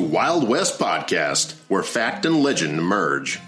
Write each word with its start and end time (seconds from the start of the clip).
Wild 0.00 0.48
West 0.48 0.78
Podcast, 0.78 1.54
where 1.68 1.82
fact 1.82 2.26
and 2.26 2.42
legend 2.42 2.82
merge. 2.82 3.40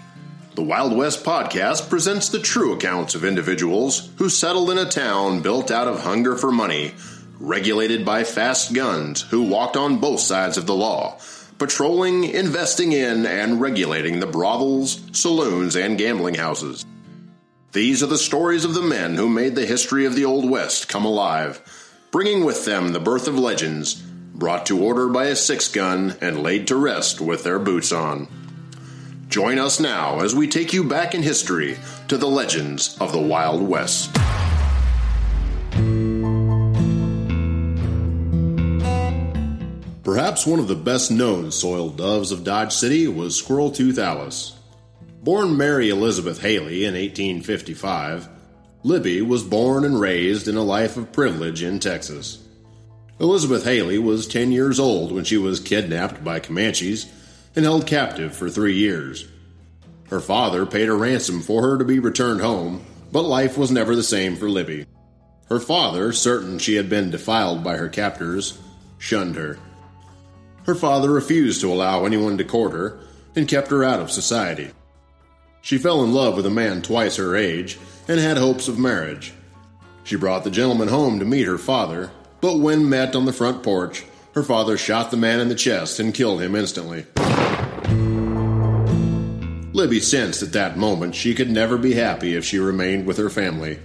The 0.55 0.63
Wild 0.63 0.95
West 0.95 1.23
Podcast 1.23 1.89
presents 1.89 2.29
the 2.29 2.39
true 2.39 2.73
accounts 2.73 3.15
of 3.15 3.23
individuals 3.23 4.09
who 4.17 4.29
settled 4.29 4.69
in 4.69 4.77
a 4.77 4.89
town 4.89 5.41
built 5.41 5.71
out 5.71 5.87
of 5.87 6.01
hunger 6.01 6.35
for 6.35 6.51
money, 6.51 6.93
regulated 7.39 8.05
by 8.05 8.23
fast 8.23 8.73
guns 8.73 9.21
who 9.21 9.43
walked 9.43 9.77
on 9.77 9.99
both 9.99 10.19
sides 10.19 10.57
of 10.57 10.65
the 10.65 10.75
law, 10.75 11.17
patrolling, 11.57 12.23
investing 12.23 12.91
in, 12.91 13.25
and 13.25 13.61
regulating 13.61 14.19
the 14.19 14.27
brothels, 14.27 15.01
saloons, 15.11 15.75
and 15.75 15.97
gambling 15.97 16.35
houses. 16.35 16.85
These 17.71 18.01
are 18.01 18.07
the 18.07 18.17
stories 18.17 18.65
of 18.65 18.73
the 18.73 18.81
men 18.81 19.15
who 19.15 19.29
made 19.29 19.55
the 19.55 19.65
history 19.65 20.05
of 20.05 20.15
the 20.15 20.25
Old 20.25 20.49
West 20.49 20.89
come 20.89 21.05
alive, 21.05 21.61
bringing 22.11 22.43
with 22.43 22.65
them 22.65 22.93
the 22.93 22.99
birth 22.99 23.27
of 23.27 23.37
legends, 23.37 24.03
brought 24.39 24.65
to 24.67 24.81
order 24.81 25.09
by 25.09 25.25
a 25.25 25.35
six 25.35 25.67
gun 25.67 26.15
and 26.21 26.41
laid 26.41 26.65
to 26.67 26.75
rest 26.77 27.19
with 27.19 27.43
their 27.43 27.59
boots 27.59 27.91
on. 27.91 28.27
Join 29.27 29.59
us 29.59 29.79
now 29.79 30.21
as 30.21 30.33
we 30.33 30.47
take 30.47 30.73
you 30.73 30.83
back 30.83 31.13
in 31.13 31.21
history 31.21 31.77
to 32.07 32.17
the 32.17 32.27
legends 32.27 32.97
of 32.99 33.11
the 33.11 33.21
Wild 33.21 33.61
West. 33.61 34.11
Perhaps 40.03 40.47
one 40.47 40.59
of 40.59 40.67
the 40.67 40.75
best 40.75 41.11
known 41.11 41.51
soiled 41.51 41.97
doves 41.97 42.31
of 42.31 42.43
Dodge 42.43 42.73
City 42.73 43.07
was 43.07 43.35
Squirrel 43.37 43.69
Tooth 43.69 43.99
Alice. 43.99 44.57
Born 45.21 45.57
Mary 45.57 45.89
Elizabeth 45.89 46.41
Haley 46.41 46.85
in 46.85 46.95
1855, 46.95 48.27
Libby 48.83 49.21
was 49.21 49.43
born 49.43 49.85
and 49.85 49.99
raised 49.99 50.47
in 50.47 50.55
a 50.55 50.63
life 50.63 50.97
of 50.97 51.11
privilege 51.11 51.61
in 51.61 51.79
Texas. 51.79 52.39
Elizabeth 53.19 53.65
Haley 53.65 53.99
was 53.99 54.27
10 54.27 54.53
years 54.53 54.79
old 54.79 55.11
when 55.11 55.25
she 55.25 55.37
was 55.37 55.59
kidnapped 55.59 56.23
by 56.23 56.39
Comanches 56.39 57.07
and 57.53 57.65
held 57.65 57.85
captive 57.85 58.33
for 58.33 58.49
three 58.49 58.75
years. 58.75 59.27
Her 60.09 60.21
father 60.21 60.65
paid 60.65 60.87
a 60.87 60.93
ransom 60.93 61.41
for 61.41 61.61
her 61.61 61.77
to 61.77 61.83
be 61.83 61.99
returned 61.99 62.39
home, 62.39 62.85
but 63.11 63.23
life 63.23 63.57
was 63.57 63.71
never 63.71 63.95
the 63.95 64.03
same 64.03 64.37
for 64.37 64.49
Libby. 64.49 64.85
Her 65.49 65.59
father, 65.59 66.13
certain 66.13 66.59
she 66.59 66.75
had 66.75 66.89
been 66.89 67.09
defiled 67.09 67.61
by 67.63 67.75
her 67.75 67.89
captors, 67.89 68.57
shunned 68.97 69.35
her. 69.35 69.59
Her 70.65 70.75
father 70.75 71.11
refused 71.11 71.59
to 71.61 71.73
allow 71.73 72.05
anyone 72.05 72.37
to 72.37 72.45
court 72.45 72.71
her 72.71 72.99
and 73.35 73.47
kept 73.47 73.71
her 73.71 73.83
out 73.83 73.99
of 73.99 74.11
society. 74.11 74.71
She 75.61 75.77
fell 75.77 76.03
in 76.03 76.13
love 76.13 76.37
with 76.37 76.45
a 76.45 76.51
man 76.51 76.81
twice 76.81 77.17
her 77.17 77.35
age 77.35 77.77
and 78.07 78.19
had 78.19 78.37
hopes 78.37 78.69
of 78.69 78.79
marriage. 78.79 79.33
She 80.03 80.15
brought 80.15 80.45
the 80.45 80.51
gentleman 80.51 80.87
home 80.87 81.19
to 81.19 81.25
meet 81.25 81.47
her 81.47 81.57
father, 81.57 82.11
but 82.41 82.59
when 82.59 82.89
met 82.89 83.15
on 83.15 83.25
the 83.25 83.33
front 83.33 83.63
porch, 83.63 84.05
her 84.33 84.43
father 84.43 84.77
shot 84.77 85.11
the 85.11 85.17
man 85.17 85.39
in 85.39 85.49
the 85.49 85.55
chest 85.55 85.99
and 85.99 86.13
killed 86.13 86.41
him 86.41 86.55
instantly. 86.55 87.05
Libby 89.73 89.99
sensed 89.99 90.43
at 90.43 90.53
that 90.53 90.77
moment 90.77 91.15
she 91.15 91.33
could 91.33 91.49
never 91.49 91.77
be 91.77 91.93
happy 91.93 92.35
if 92.35 92.43
she 92.43 92.59
remained 92.59 93.05
with 93.05 93.17
her 93.17 93.29
family, 93.29 93.79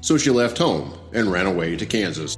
so 0.00 0.18
she 0.18 0.30
left 0.30 0.58
home 0.58 0.92
and 1.12 1.32
ran 1.32 1.46
away 1.46 1.76
to 1.76 1.86
Kansas. 1.86 2.36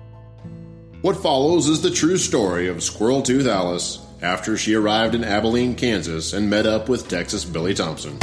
What 1.03 1.17
follows 1.17 1.69
is 1.69 1.83
the 1.83 1.91
true 1.91 2.19
story 2.19 2.69
of 2.69 2.83
Squirrel 2.83 3.23
Tooth 3.23 3.47
Alice 3.47 3.99
after 4.23 4.57
she 4.57 4.75
arrived 4.75 5.15
in 5.15 5.25
Abilene, 5.25 5.75
Kansas 5.75 6.33
and 6.33 6.51
met 6.51 6.67
up 6.67 6.89
with 6.89 7.09
Texas 7.09 7.45
Billy 7.45 7.75
Thompson. 7.75 8.19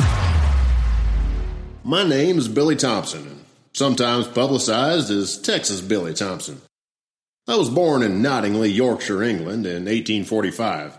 My 1.84 2.04
name 2.04 2.38
is 2.38 2.48
Billy 2.48 2.76
Thompson, 2.76 3.44
sometimes 3.73 4.27
publicized 4.27 5.10
as 5.10 5.38
Texas 5.38 5.82
Billy 5.82 6.14
Thompson. 6.14 6.61
I 7.49 7.55
was 7.55 7.69
born 7.69 8.03
in 8.03 8.21
Knottingley, 8.21 8.75
Yorkshire, 8.75 9.23
England 9.23 9.65
in 9.65 9.85
1845. 9.85 10.97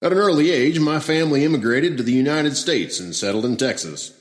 At 0.00 0.12
an 0.12 0.18
early 0.18 0.52
age, 0.52 0.78
my 0.78 1.00
family 1.00 1.44
immigrated 1.44 1.96
to 1.96 2.04
the 2.04 2.12
United 2.12 2.56
States 2.56 3.00
and 3.00 3.12
settled 3.12 3.44
in 3.44 3.56
Texas. 3.56 4.12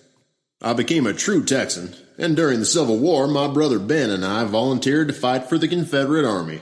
I 0.64 0.74
became 0.74 1.06
a 1.06 1.14
true 1.14 1.46
Texan, 1.46 1.96
and 2.18 2.36
during 2.36 2.58
the 2.58 2.66
Civil 2.66 2.98
War, 2.98 3.28
my 3.28 3.48
brother 3.48 3.78
Ben 3.78 4.10
and 4.10 4.26
I 4.26 4.46
volunteered 4.46 5.10
to 5.10 5.14
fight 5.14 5.48
for 5.48 5.60
the 5.60 5.68
Confederate 5.68 6.26
Army. 6.26 6.62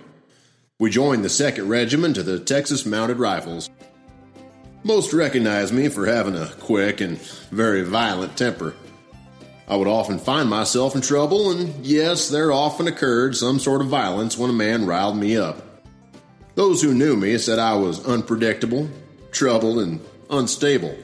We 0.77 0.89
joined 0.89 1.23
the 1.23 1.29
2nd 1.29 1.69
Regiment 1.69 2.17
of 2.17 2.25
the 2.25 2.39
Texas 2.39 2.85
Mounted 2.85 3.17
Rifles. 3.17 3.69
Most 4.83 5.13
recognize 5.13 5.71
me 5.71 5.87
for 5.87 6.05
having 6.05 6.35
a 6.35 6.51
quick 6.59 6.99
and 6.99 7.17
very 7.49 7.83
violent 7.83 8.37
temper. 8.37 8.73
I 9.69 9.75
would 9.75 9.87
often 9.87 10.17
find 10.17 10.49
myself 10.49 10.95
in 10.95 11.01
trouble, 11.01 11.51
and 11.51 11.85
yes, 11.85 12.29
there 12.29 12.51
often 12.51 12.87
occurred 12.87 13.35
some 13.35 13.59
sort 13.59 13.81
of 13.81 13.87
violence 13.87 14.35
when 14.35 14.49
a 14.49 14.53
man 14.53 14.87
riled 14.87 15.15
me 15.15 15.37
up. 15.37 15.61
Those 16.55 16.81
who 16.81 16.93
knew 16.93 17.15
me 17.15 17.37
said 17.37 17.59
I 17.59 17.75
was 17.75 18.03
unpredictable, 18.05 18.89
troubled, 19.31 19.79
and 19.79 20.01
unstable. 20.29 20.97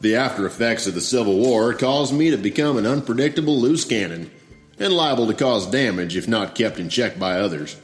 The 0.00 0.16
after 0.16 0.46
effects 0.46 0.86
of 0.86 0.94
the 0.94 1.02
Civil 1.02 1.36
War 1.36 1.74
caused 1.74 2.14
me 2.14 2.30
to 2.30 2.38
become 2.38 2.78
an 2.78 2.86
unpredictable 2.86 3.60
loose 3.60 3.84
cannon 3.84 4.30
and 4.78 4.92
liable 4.92 5.26
to 5.26 5.34
cause 5.34 5.66
damage 5.66 6.16
if 6.16 6.26
not 6.26 6.54
kept 6.54 6.78
in 6.78 6.88
check 6.88 7.18
by 7.18 7.38
others. 7.38 7.76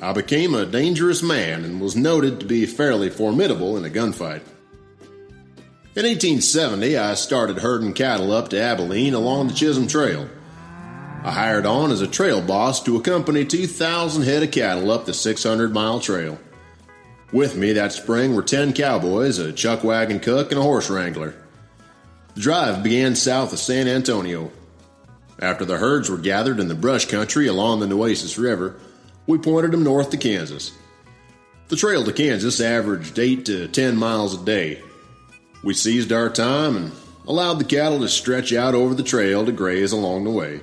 I 0.00 0.12
became 0.12 0.54
a 0.54 0.66
dangerous 0.66 1.22
man 1.22 1.64
and 1.64 1.80
was 1.80 1.96
noted 1.96 2.40
to 2.40 2.46
be 2.46 2.66
fairly 2.66 3.10
formidable 3.10 3.76
in 3.76 3.84
a 3.84 3.90
gunfight. 3.90 4.42
In 5.96 6.06
1870, 6.06 6.96
I 6.96 7.14
started 7.14 7.58
herding 7.58 7.92
cattle 7.92 8.32
up 8.32 8.48
to 8.48 8.60
Abilene 8.60 9.14
along 9.14 9.46
the 9.46 9.54
Chisholm 9.54 9.86
Trail. 9.86 10.28
I 11.22 11.30
hired 11.30 11.66
on 11.66 11.92
as 11.92 12.00
a 12.00 12.08
trail 12.08 12.42
boss 12.42 12.82
to 12.82 12.96
accompany 12.96 13.44
2,000 13.44 14.24
head 14.24 14.42
of 14.42 14.50
cattle 14.50 14.90
up 14.90 15.06
the 15.06 15.14
600 15.14 15.72
mile 15.72 16.00
trail. 16.00 16.36
With 17.32 17.56
me 17.56 17.74
that 17.74 17.92
spring 17.92 18.34
were 18.34 18.42
10 18.42 18.72
cowboys, 18.72 19.38
a 19.38 19.52
chuck 19.52 19.84
wagon 19.84 20.18
cook, 20.18 20.50
and 20.50 20.58
a 20.58 20.64
horse 20.64 20.90
wrangler. 20.90 21.36
The 22.34 22.40
drive 22.40 22.82
began 22.82 23.14
south 23.14 23.52
of 23.52 23.60
San 23.60 23.86
Antonio. 23.86 24.50
After 25.38 25.64
the 25.64 25.78
herds 25.78 26.10
were 26.10 26.18
gathered 26.18 26.58
in 26.58 26.66
the 26.66 26.74
brush 26.74 27.06
country 27.06 27.46
along 27.46 27.78
the 27.78 27.86
Nueces 27.86 28.36
River, 28.36 28.74
we 29.28 29.38
pointed 29.38 29.70
them 29.70 29.84
north 29.84 30.10
to 30.10 30.16
Kansas. 30.16 30.72
The 31.68 31.76
trail 31.76 32.02
to 32.02 32.12
Kansas 32.12 32.60
averaged 32.60 33.16
8 33.16 33.46
to 33.46 33.68
10 33.68 33.96
miles 33.96 34.34
a 34.34 34.44
day, 34.44 34.82
we 35.64 35.72
seized 35.72 36.12
our 36.12 36.28
time 36.28 36.76
and 36.76 36.92
allowed 37.26 37.54
the 37.54 37.64
cattle 37.64 38.00
to 38.00 38.08
stretch 38.08 38.52
out 38.52 38.74
over 38.74 38.94
the 38.94 39.02
trail 39.02 39.46
to 39.46 39.52
graze 39.52 39.92
along 39.92 40.24
the 40.24 40.30
way. 40.30 40.60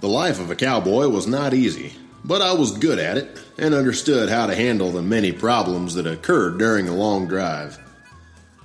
The 0.00 0.08
life 0.08 0.40
of 0.40 0.50
a 0.50 0.56
cowboy 0.56 1.08
was 1.08 1.26
not 1.26 1.52
easy, 1.52 1.94
but 2.24 2.40
I 2.40 2.52
was 2.52 2.78
good 2.78 3.00
at 3.00 3.16
it 3.16 3.40
and 3.58 3.74
understood 3.74 4.28
how 4.28 4.46
to 4.46 4.54
handle 4.54 4.92
the 4.92 5.02
many 5.02 5.32
problems 5.32 5.94
that 5.94 6.06
occurred 6.06 6.58
during 6.58 6.88
a 6.88 6.94
long 6.94 7.26
drive. 7.26 7.78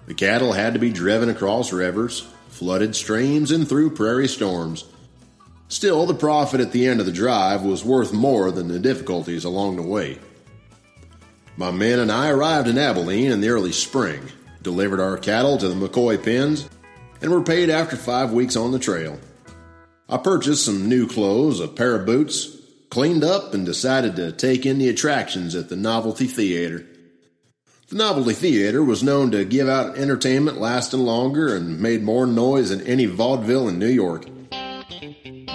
The 0.06 0.14
cattle 0.14 0.54
had 0.54 0.74
to 0.74 0.80
be 0.80 0.92
driven 0.92 1.28
across 1.28 1.74
rivers, 1.74 2.28
flooded 2.50 2.96
streams, 2.96 3.52
and 3.52 3.68
through 3.68 3.96
prairie 3.96 4.28
storms. 4.28 4.86
Still, 5.70 6.06
the 6.06 6.14
profit 6.14 6.62
at 6.62 6.72
the 6.72 6.88
end 6.88 7.00
of 7.00 7.06
the 7.08 7.12
drive 7.12 7.64
was 7.64 7.84
worth 7.84 8.14
more 8.14 8.52
than 8.52 8.68
the 8.68 8.80
difficulties 8.80 9.44
along 9.44 9.76
the 9.76 9.82
way. 9.82 10.20
My 11.58 11.72
men 11.72 12.00
and 12.00 12.12
I 12.12 12.30
arrived 12.30 12.68
in 12.68 12.78
Abilene 12.78 13.32
in 13.32 13.42
the 13.42 13.50
early 13.50 13.72
spring, 13.72 14.22
delivered 14.68 15.00
our 15.00 15.18
cattle 15.18 15.58
to 15.58 15.70
the 15.70 15.88
McCoy 15.88 16.22
pens, 16.22 16.68
and 17.22 17.32
were 17.32 17.42
paid 17.42 17.70
after 17.70 17.96
five 17.96 18.34
weeks 18.34 18.58
on 18.58 18.74
the 18.74 18.80
trail. 18.80 19.18
I 20.10 20.18
purchased 20.18 20.66
some 20.66 20.90
new 20.90 21.08
clothes, 21.08 21.62
a 21.62 21.70
pair 21.70 21.96
of 21.96 22.06
boots, 22.06 22.54
cleaned 22.90 23.24
up, 23.24 23.54
and 23.54 23.66
decided 23.66 24.18
to 24.18 24.34
take 24.34 24.66
in 24.66 24.78
the 24.78 24.90
attractions 24.90 25.56
at 25.56 25.70
the 25.70 25.78
Novelty 25.78 26.28
Theater. 26.28 26.86
The 27.88 27.96
Novelty 27.96 28.34
Theater 28.34 28.84
was 28.84 29.04
known 29.04 29.32
to 29.32 29.46
give 29.46 29.70
out 29.70 29.98
entertainment 29.98 30.60
lasting 30.60 31.00
longer 31.00 31.56
and 31.56 31.80
made 31.80 32.04
more 32.04 32.28
noise 32.28 32.70
than 32.70 32.86
any 32.86 33.06
vaudeville 33.06 33.70
in 33.70 33.80
New 33.80 33.88
York. 33.88 34.26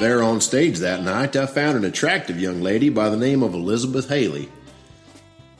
There 0.00 0.22
on 0.22 0.40
stage 0.40 0.78
that 0.78 1.02
night, 1.02 1.36
I 1.36 1.44
found 1.44 1.76
an 1.76 1.84
attractive 1.84 2.40
young 2.40 2.62
lady 2.62 2.88
by 2.88 3.10
the 3.10 3.18
name 3.18 3.42
of 3.42 3.52
Elizabeth 3.52 4.08
Haley. 4.08 4.48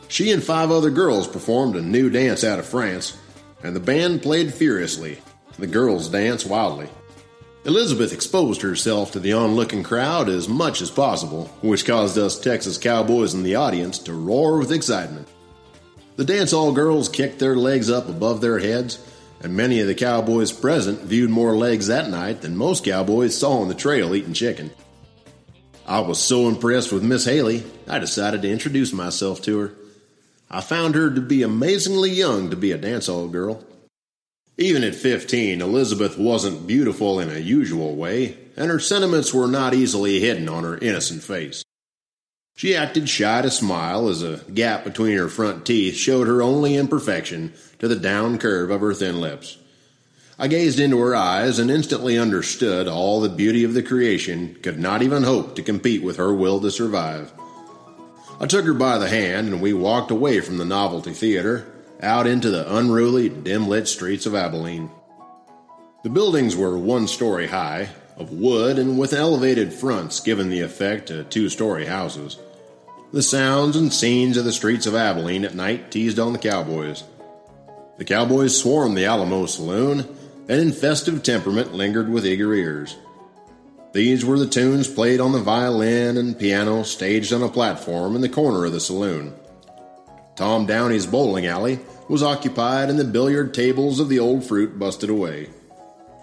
She 0.09 0.33
and 0.33 0.43
five 0.43 0.71
other 0.71 0.91
girls 0.91 1.29
performed 1.29 1.77
a 1.77 1.83
new 1.83 2.09
dance 2.09 2.45
out 2.45 2.59
of 2.59 2.67
France 2.67 3.19
and 3.63 3.75
the 3.75 3.81
band 3.81 4.23
played 4.23 4.53
furiously. 4.53 5.21
The 5.59 5.67
girls 5.67 6.09
danced 6.09 6.47
wildly. 6.47 6.89
Elizabeth 7.65 8.13
exposed 8.13 8.63
herself 8.63 9.13
to 9.13 9.21
the 9.21 9.35
onlooking 9.35 9.85
crowd 9.85 10.29
as 10.29 10.49
much 10.49 10.83
as 10.83 10.91
possible, 10.91 11.47
which 11.61 11.87
caused 11.87 12.19
us 12.19 12.41
Texas 12.41 12.77
cowboys 12.77 13.35
in 13.35 13.45
the 13.45 13.55
audience 13.55 13.99
to 14.01 14.13
roar 14.13 14.59
with 14.59 14.73
excitement. 14.73 15.29
The 16.17 16.25
dance 16.25 16.51
hall 16.51 16.73
girls 16.73 17.09
kicked 17.09 17.39
their 17.39 17.57
legs 17.57 17.89
up 17.89 18.09
above 18.09 18.41
their 18.41 18.59
heads, 18.59 18.99
and 19.41 19.57
many 19.57 19.81
of 19.81 19.87
the 19.87 19.95
cowboys 19.95 20.51
present 20.51 21.03
viewed 21.03 21.31
more 21.31 21.57
legs 21.57 21.87
that 21.87 22.11
night 22.11 22.41
than 22.41 22.57
most 22.57 22.85
cowboys 22.85 23.39
saw 23.39 23.61
on 23.61 23.69
the 23.69 23.75
trail 23.75 24.15
eating 24.15 24.35
chicken. 24.35 24.73
I 25.87 26.01
was 26.01 26.19
so 26.19 26.49
impressed 26.49 26.93
with 26.93 27.03
Miss 27.03 27.25
Haley, 27.25 27.65
I 27.89 27.99
decided 28.01 28.43
to 28.43 28.51
introduce 28.51 28.93
myself 28.93 29.41
to 29.43 29.59
her. 29.59 29.75
I 30.53 30.61
found 30.61 30.95
her 30.95 31.11
to 31.11 31.21
be 31.23 31.43
amazingly 31.43 32.11
young 32.11 32.51
to 32.51 32.57
be 32.57 32.73
a 32.73 32.79
dance 32.79 33.07
hall 33.07 33.27
girl. 33.27 33.65
Even 34.59 34.85
at 34.85 34.95
15, 34.95 35.63
Elizabeth 35.63 36.19
wasn't 36.19 36.67
beautiful 36.67 37.19
in 37.19 37.31
a 37.31 37.39
usual 37.39 37.97
way, 37.97 38.37
and 38.55 38.71
her 38.71 38.79
sentiments 38.79 39.33
were 39.33 39.49
not 39.49 39.73
easily 39.73 40.21
hidden 40.21 40.51
on 40.51 40.65
her 40.65 40.77
innocent 40.77 41.23
face. 41.23 41.65
She 42.55 42.77
acted 42.77 43.09
shy 43.09 43.41
to 43.41 43.51
smile 43.51 44.09
as 44.09 44.23
a 44.23 44.45
gap 44.53 44.85
between 44.85 45.17
her 45.17 45.29
front 45.29 45.65
teeth 45.65 45.95
showed 45.95 46.27
her 46.27 46.43
only 46.43 46.77
imperfection 46.77 47.55
to 47.79 47.89
the 47.89 47.97
down 47.97 48.37
curve 48.37 48.71
of 48.71 48.83
her 48.83 48.93
thin 48.93 49.23
lips. 49.23 49.57
I 50.39 50.49
gazed 50.49 50.79
into 50.79 50.99
her 50.99 51.15
eyes 51.15 51.59
and 51.59 51.71
instantly 51.71 52.19
understood 52.19 52.89
all 52.89 53.21
the 53.21 53.31
beauty 53.31 53.65
of 53.65 53.73
the 53.73 53.83
creation 53.83 54.57
could 54.63 54.79
not 54.79 55.01
even 55.01 55.23
hope 55.23 55.57
to 55.57 55.63
compete 55.63 56.03
with 56.03 56.19
her 56.19 56.35
will 56.35 56.61
to 56.61 56.71
survive. 56.71 57.33
I 58.43 58.47
took 58.47 58.65
her 58.65 58.75
by 58.75 58.99
the 58.99 59.09
hand 59.09 59.47
and 59.47 59.63
we 59.63 59.73
walked 59.73 60.11
away 60.11 60.41
from 60.41 60.59
the 60.59 60.65
novelty 60.65 61.13
theater 61.13 61.65
out 62.01 62.27
into 62.27 62.51
the 62.51 62.77
unruly, 62.77 63.29
dim 63.29 63.69
lit 63.69 63.87
streets 63.87 64.27
of 64.27 64.35
Abilene. 64.35 64.91
The 66.03 66.11
buildings 66.11 66.57
were 66.57 66.77
one 66.77 67.07
story 67.07 67.47
high, 67.47 67.91
of 68.17 68.33
wood 68.33 68.81
and 68.81 68.99
with 68.99 69.13
elevated 69.13 69.73
fronts 69.73 70.19
giving 70.19 70.51
the 70.51 70.61
effect 70.61 71.07
to 71.07 71.23
two 71.23 71.49
story 71.49 71.87
houses. 71.87 72.37
The 73.13 73.23
sounds 73.23 73.77
and 73.77 73.93
scenes 73.93 74.37
of 74.37 74.45
the 74.45 74.53
streets 74.53 74.87
of 74.87 74.97
Abilene 74.97 75.45
at 75.45 75.55
night 75.55 75.93
teased 75.93 76.19
on 76.19 76.33
the 76.33 76.39
cowboys. 76.41 77.05
The 77.99 78.05
cowboys 78.05 78.59
swarmed 78.59 78.97
the 78.97 79.05
Alamo 79.05 79.47
Saloon 79.47 80.01
and 80.49 80.61
in 80.61 80.73
festive 80.73 81.23
temperament 81.23 81.75
lingered 81.75 82.09
with 82.09 82.27
eager 82.27 82.53
ears. 82.53 82.97
These 83.93 84.25
were 84.25 84.39
the 84.39 84.47
tunes 84.47 84.89
played 84.89 85.21
on 85.21 85.33
the 85.33 85.39
violin 85.39 86.17
and 86.17 86.39
piano 86.39 86.83
staged 86.83 87.33
on 87.33 87.43
a 87.43 87.49
platform 87.49 88.17
in 88.17 88.23
the 88.23 88.29
corner 88.29 88.65
of 88.65 88.73
the 88.73 88.81
saloon. 88.81 89.35
Tom 90.35 90.67
Downey's 90.67 91.07
bowling 91.07 91.47
alley 91.47 91.79
was 92.09 92.23
occupied 92.23 92.89
and 92.89 92.99
the 92.99 93.05
billiard 93.05 93.53
tables 93.53 94.01
of 94.01 94.09
the 94.09 94.19
old 94.19 94.45
fruit 94.45 94.79
busted 94.79 95.11
away. 95.11 95.51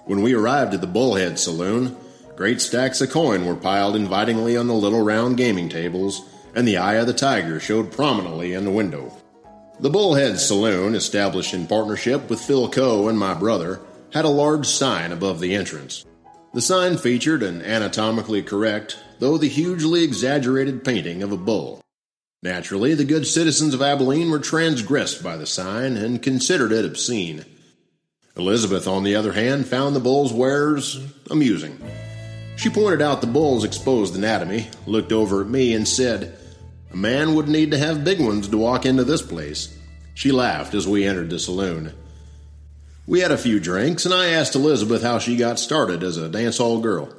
When 0.06 0.24
we 0.24 0.34
arrived 0.34 0.74
at 0.74 0.82
the 0.82 0.88
Bullhead 0.88 1.38
Saloon, 1.38 1.96
great 2.36 2.60
stacks 2.60 3.02
of 3.02 3.12
coin 3.12 3.46
were 3.46 3.56
piled 3.56 3.96
invitingly 3.96 4.58
on 4.58 4.66
the 4.66 4.74
little 4.74 5.04
round 5.04 5.38
gaming 5.38 5.70
tables, 5.70 6.24
and 6.56 6.68
the 6.68 6.78
eye 6.78 6.96
of 6.96 7.06
the 7.06 7.14
tiger 7.14 7.60
showed 7.60 7.92
prominently 7.92 8.54
in 8.54 8.66
the 8.66 8.72
window. 8.72 9.16
The 9.80 9.92
Bullhead 9.92 10.40
Saloon, 10.40 10.96
established 10.96 11.54
in 11.54 11.68
partnership 11.68 12.30
with 12.30 12.42
Phil 12.42 12.68
Coe 12.70 13.08
and 13.08 13.20
my 13.20 13.36
brother, 13.36 13.80
had 14.12 14.26
a 14.26 14.30
large 14.30 14.66
sign 14.66 15.12
above 15.12 15.40
the 15.40 15.54
entrance. 15.54 16.06
The 16.52 16.62
sign 16.62 16.98
featured 16.98 17.44
an 17.44 17.62
anatomically 17.62 18.42
correct, 18.42 18.98
though 19.20 19.38
the 19.38 19.48
hugely 19.48 20.04
exaggerated 20.04 20.84
painting 20.84 21.22
of 21.22 21.32
a 21.32 21.38
bull. 21.38 21.82
Naturally, 22.42 22.96
the 22.96 23.06
good 23.06 23.28
citizens 23.28 23.74
of 23.76 23.84
Abilene 23.84 24.32
were 24.32 24.40
transgressed 24.40 25.22
by 25.22 25.38
the 25.38 25.46
sign 25.46 25.96
and 25.96 26.24
considered 26.24 26.72
it 26.72 26.86
obscene. 26.86 27.46
Elizabeth, 28.36 28.88
on 28.88 29.04
the 29.04 29.16
other 29.16 29.34
hand, 29.34 29.68
found 29.68 29.96
the 29.96 30.00
bull's 30.00 30.34
wares 30.34 31.00
amusing. 31.30 31.78
She 32.56 32.70
pointed 32.70 33.02
out 33.02 33.22
the 33.22 33.28
bull's 33.28 33.64
exposed 33.64 34.16
anatomy, 34.16 34.70
looked 34.88 35.12
over 35.12 35.42
at 35.42 35.48
me, 35.48 35.74
and 35.74 35.88
said, 35.88 36.36
A 36.92 36.98
man 36.98 37.36
would 37.36 37.48
need 37.48 37.72
to 37.72 37.78
have 37.78 38.04
big 38.04 38.20
ones 38.20 38.48
to 38.48 38.58
walk 38.58 38.86
into 38.88 39.04
this 39.04 39.22
place. 39.22 39.78
She 40.16 40.32
laughed 40.32 40.74
as 40.74 40.88
we 40.88 41.06
entered 41.06 41.30
the 41.30 41.40
saloon. 41.40 41.94
We 43.10 43.22
had 43.22 43.32
a 43.32 43.40
few 43.40 43.60
drinks, 43.60 44.06
and 44.06 44.14
I 44.14 44.28
asked 44.28 44.54
Elizabeth 44.54 45.02
how 45.02 45.18
she 45.18 45.36
got 45.36 45.58
started 45.58 46.04
as 46.04 46.18
a 46.18 46.30
dance 46.30 46.60
hall 46.60 46.80
girl. 46.80 47.12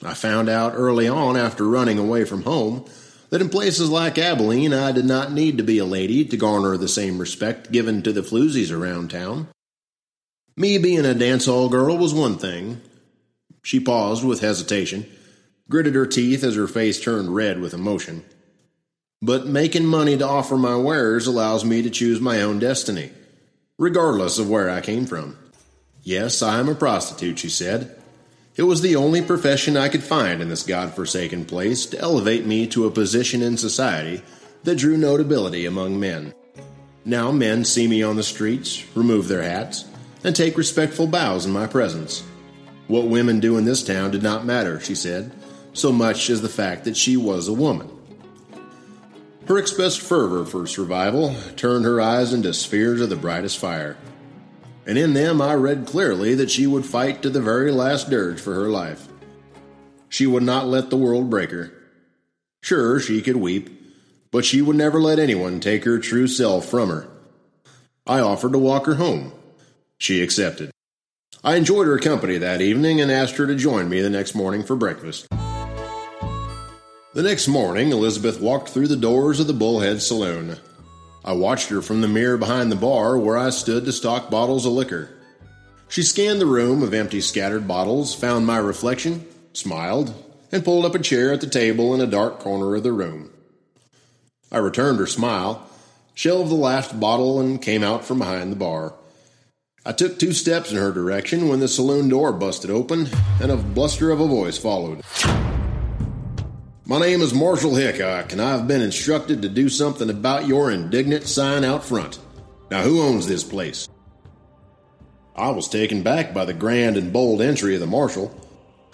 I 0.00 0.14
found 0.14 0.48
out 0.48 0.74
early 0.76 1.08
on 1.08 1.36
after 1.36 1.66
running 1.66 1.98
away 1.98 2.24
from 2.24 2.44
home 2.44 2.84
that 3.30 3.40
in 3.40 3.48
places 3.48 3.90
like 3.90 4.16
Abilene 4.16 4.72
I 4.72 4.92
did 4.92 5.04
not 5.04 5.32
need 5.32 5.58
to 5.58 5.64
be 5.64 5.78
a 5.78 5.84
lady 5.84 6.24
to 6.26 6.36
garner 6.36 6.76
the 6.76 6.86
same 6.86 7.18
respect 7.18 7.72
given 7.72 8.04
to 8.04 8.12
the 8.12 8.20
floozies 8.20 8.70
around 8.70 9.10
town. 9.10 9.48
Me 10.56 10.78
being 10.78 11.04
a 11.04 11.14
dance 11.14 11.46
hall 11.46 11.68
girl 11.68 11.98
was 11.98 12.14
one 12.14 12.38
thing. 12.38 12.80
She 13.64 13.80
paused 13.80 14.22
with 14.24 14.40
hesitation, 14.40 15.10
gritted 15.68 15.96
her 15.96 16.06
teeth 16.06 16.44
as 16.44 16.54
her 16.54 16.68
face 16.68 17.00
turned 17.00 17.34
red 17.34 17.60
with 17.60 17.74
emotion. 17.74 18.24
But 19.20 19.48
making 19.48 19.86
money 19.86 20.16
to 20.16 20.28
offer 20.28 20.56
my 20.56 20.76
wares 20.76 21.26
allows 21.26 21.64
me 21.64 21.82
to 21.82 21.90
choose 21.90 22.20
my 22.20 22.40
own 22.40 22.60
destiny 22.60 23.10
regardless 23.82 24.38
of 24.38 24.48
where 24.48 24.70
I 24.70 24.80
came 24.80 25.06
from. 25.06 25.36
Yes, 26.04 26.40
I 26.40 26.60
am 26.60 26.68
a 26.68 26.74
prostitute, 26.74 27.40
she 27.40 27.48
said. 27.48 28.00
It 28.54 28.62
was 28.62 28.80
the 28.80 28.94
only 28.94 29.22
profession 29.22 29.76
I 29.76 29.88
could 29.88 30.04
find 30.04 30.40
in 30.40 30.48
this 30.48 30.62
god-forsaken 30.62 31.46
place 31.46 31.84
to 31.86 31.98
elevate 31.98 32.46
me 32.46 32.68
to 32.68 32.86
a 32.86 32.92
position 32.92 33.42
in 33.42 33.56
society 33.56 34.22
that 34.62 34.78
drew 34.78 34.96
notability 34.96 35.66
among 35.66 35.98
men. 35.98 36.32
Now 37.04 37.32
men 37.32 37.64
see 37.64 37.88
me 37.88 38.04
on 38.04 38.14
the 38.14 38.22
streets, 38.22 38.84
remove 38.94 39.26
their 39.26 39.42
hats, 39.42 39.84
and 40.22 40.36
take 40.36 40.56
respectful 40.56 41.08
bows 41.08 41.44
in 41.44 41.50
my 41.50 41.66
presence. 41.66 42.22
What 42.86 43.08
women 43.08 43.40
do 43.40 43.58
in 43.58 43.64
this 43.64 43.82
town 43.82 44.12
did 44.12 44.22
not 44.22 44.46
matter, 44.46 44.78
she 44.78 44.94
said, 44.94 45.32
so 45.72 45.90
much 45.90 46.30
as 46.30 46.40
the 46.40 46.48
fact 46.48 46.84
that 46.84 46.96
she 46.96 47.16
was 47.16 47.48
a 47.48 47.52
woman. 47.52 47.90
Her 49.52 49.58
expressed 49.58 50.00
fervor 50.00 50.46
for 50.46 50.66
survival 50.66 51.36
turned 51.56 51.84
her 51.84 52.00
eyes 52.00 52.32
into 52.32 52.54
spheres 52.54 53.02
of 53.02 53.10
the 53.10 53.16
brightest 53.16 53.58
fire. 53.58 53.98
And 54.86 54.96
in 54.96 55.12
them 55.12 55.42
I 55.42 55.52
read 55.52 55.86
clearly 55.86 56.34
that 56.36 56.50
she 56.50 56.66
would 56.66 56.86
fight 56.86 57.20
to 57.20 57.28
the 57.28 57.42
very 57.42 57.70
last 57.70 58.08
dirge 58.08 58.40
for 58.40 58.54
her 58.54 58.70
life. 58.70 59.06
She 60.08 60.26
would 60.26 60.42
not 60.42 60.68
let 60.68 60.88
the 60.88 60.96
world 60.96 61.28
break 61.28 61.50
her. 61.50 61.70
Sure, 62.62 62.98
she 62.98 63.20
could 63.20 63.36
weep, 63.36 63.68
but 64.30 64.46
she 64.46 64.62
would 64.62 64.76
never 64.76 65.02
let 65.02 65.18
anyone 65.18 65.60
take 65.60 65.84
her 65.84 65.98
true 65.98 66.28
self 66.28 66.64
from 66.64 66.88
her. 66.88 67.08
I 68.06 68.20
offered 68.20 68.52
to 68.52 68.58
walk 68.58 68.86
her 68.86 68.94
home. 68.94 69.32
She 69.98 70.22
accepted. 70.22 70.70
I 71.44 71.56
enjoyed 71.56 71.88
her 71.88 71.98
company 71.98 72.38
that 72.38 72.62
evening 72.62 73.02
and 73.02 73.12
asked 73.12 73.36
her 73.36 73.46
to 73.46 73.54
join 73.54 73.90
me 73.90 74.00
the 74.00 74.08
next 74.08 74.34
morning 74.34 74.62
for 74.62 74.76
breakfast. 74.76 75.26
The 77.14 77.22
next 77.22 77.46
morning, 77.46 77.92
Elizabeth 77.92 78.40
walked 78.40 78.70
through 78.70 78.88
the 78.88 78.96
doors 78.96 79.38
of 79.38 79.46
the 79.46 79.52
Bullhead 79.52 80.00
Saloon. 80.00 80.56
I 81.22 81.34
watched 81.34 81.68
her 81.68 81.82
from 81.82 82.00
the 82.00 82.08
mirror 82.08 82.38
behind 82.38 82.72
the 82.72 82.76
bar 82.76 83.18
where 83.18 83.36
I 83.36 83.50
stood 83.50 83.84
to 83.84 83.92
stock 83.92 84.30
bottles 84.30 84.64
of 84.64 84.72
liquor. 84.72 85.10
She 85.90 86.02
scanned 86.02 86.40
the 86.40 86.46
room 86.46 86.82
of 86.82 86.94
empty, 86.94 87.20
scattered 87.20 87.68
bottles, 87.68 88.14
found 88.14 88.46
my 88.46 88.56
reflection, 88.56 89.26
smiled, 89.52 90.14
and 90.50 90.64
pulled 90.64 90.86
up 90.86 90.94
a 90.94 90.98
chair 90.98 91.34
at 91.34 91.42
the 91.42 91.46
table 91.46 91.94
in 91.94 92.00
a 92.00 92.06
dark 92.06 92.38
corner 92.38 92.74
of 92.74 92.82
the 92.82 92.92
room. 92.92 93.30
I 94.50 94.56
returned 94.56 94.98
her 94.98 95.06
smile, 95.06 95.68
shelved 96.14 96.50
the 96.50 96.54
last 96.54 96.98
bottle, 96.98 97.40
and 97.40 97.60
came 97.60 97.82
out 97.82 98.06
from 98.06 98.20
behind 98.20 98.52
the 98.52 98.56
bar. 98.56 98.94
I 99.84 99.92
took 99.92 100.18
two 100.18 100.32
steps 100.32 100.70
in 100.70 100.78
her 100.78 100.92
direction 100.92 101.48
when 101.48 101.60
the 101.60 101.68
saloon 101.68 102.08
door 102.08 102.32
busted 102.32 102.70
open 102.70 103.10
and 103.38 103.50
a 103.50 103.58
bluster 103.58 104.10
of 104.10 104.20
a 104.20 104.26
voice 104.26 104.56
followed. 104.56 105.02
My 106.92 106.98
name 106.98 107.22
is 107.22 107.32
Marshal 107.32 107.74
Hickok, 107.74 108.32
and 108.32 108.42
I've 108.42 108.68
been 108.68 108.82
instructed 108.82 109.40
to 109.40 109.48
do 109.48 109.70
something 109.70 110.10
about 110.10 110.46
your 110.46 110.70
indignant 110.70 111.26
sign 111.26 111.64
out 111.64 111.82
front. 111.82 112.18
Now, 112.70 112.82
who 112.82 113.00
owns 113.00 113.26
this 113.26 113.42
place? 113.42 113.88
I 115.34 115.52
was 115.52 115.70
taken 115.70 116.02
back 116.02 116.34
by 116.34 116.44
the 116.44 116.52
grand 116.52 116.98
and 116.98 117.10
bold 117.10 117.40
entry 117.40 117.72
of 117.72 117.80
the 117.80 117.86
marshal. 117.86 118.38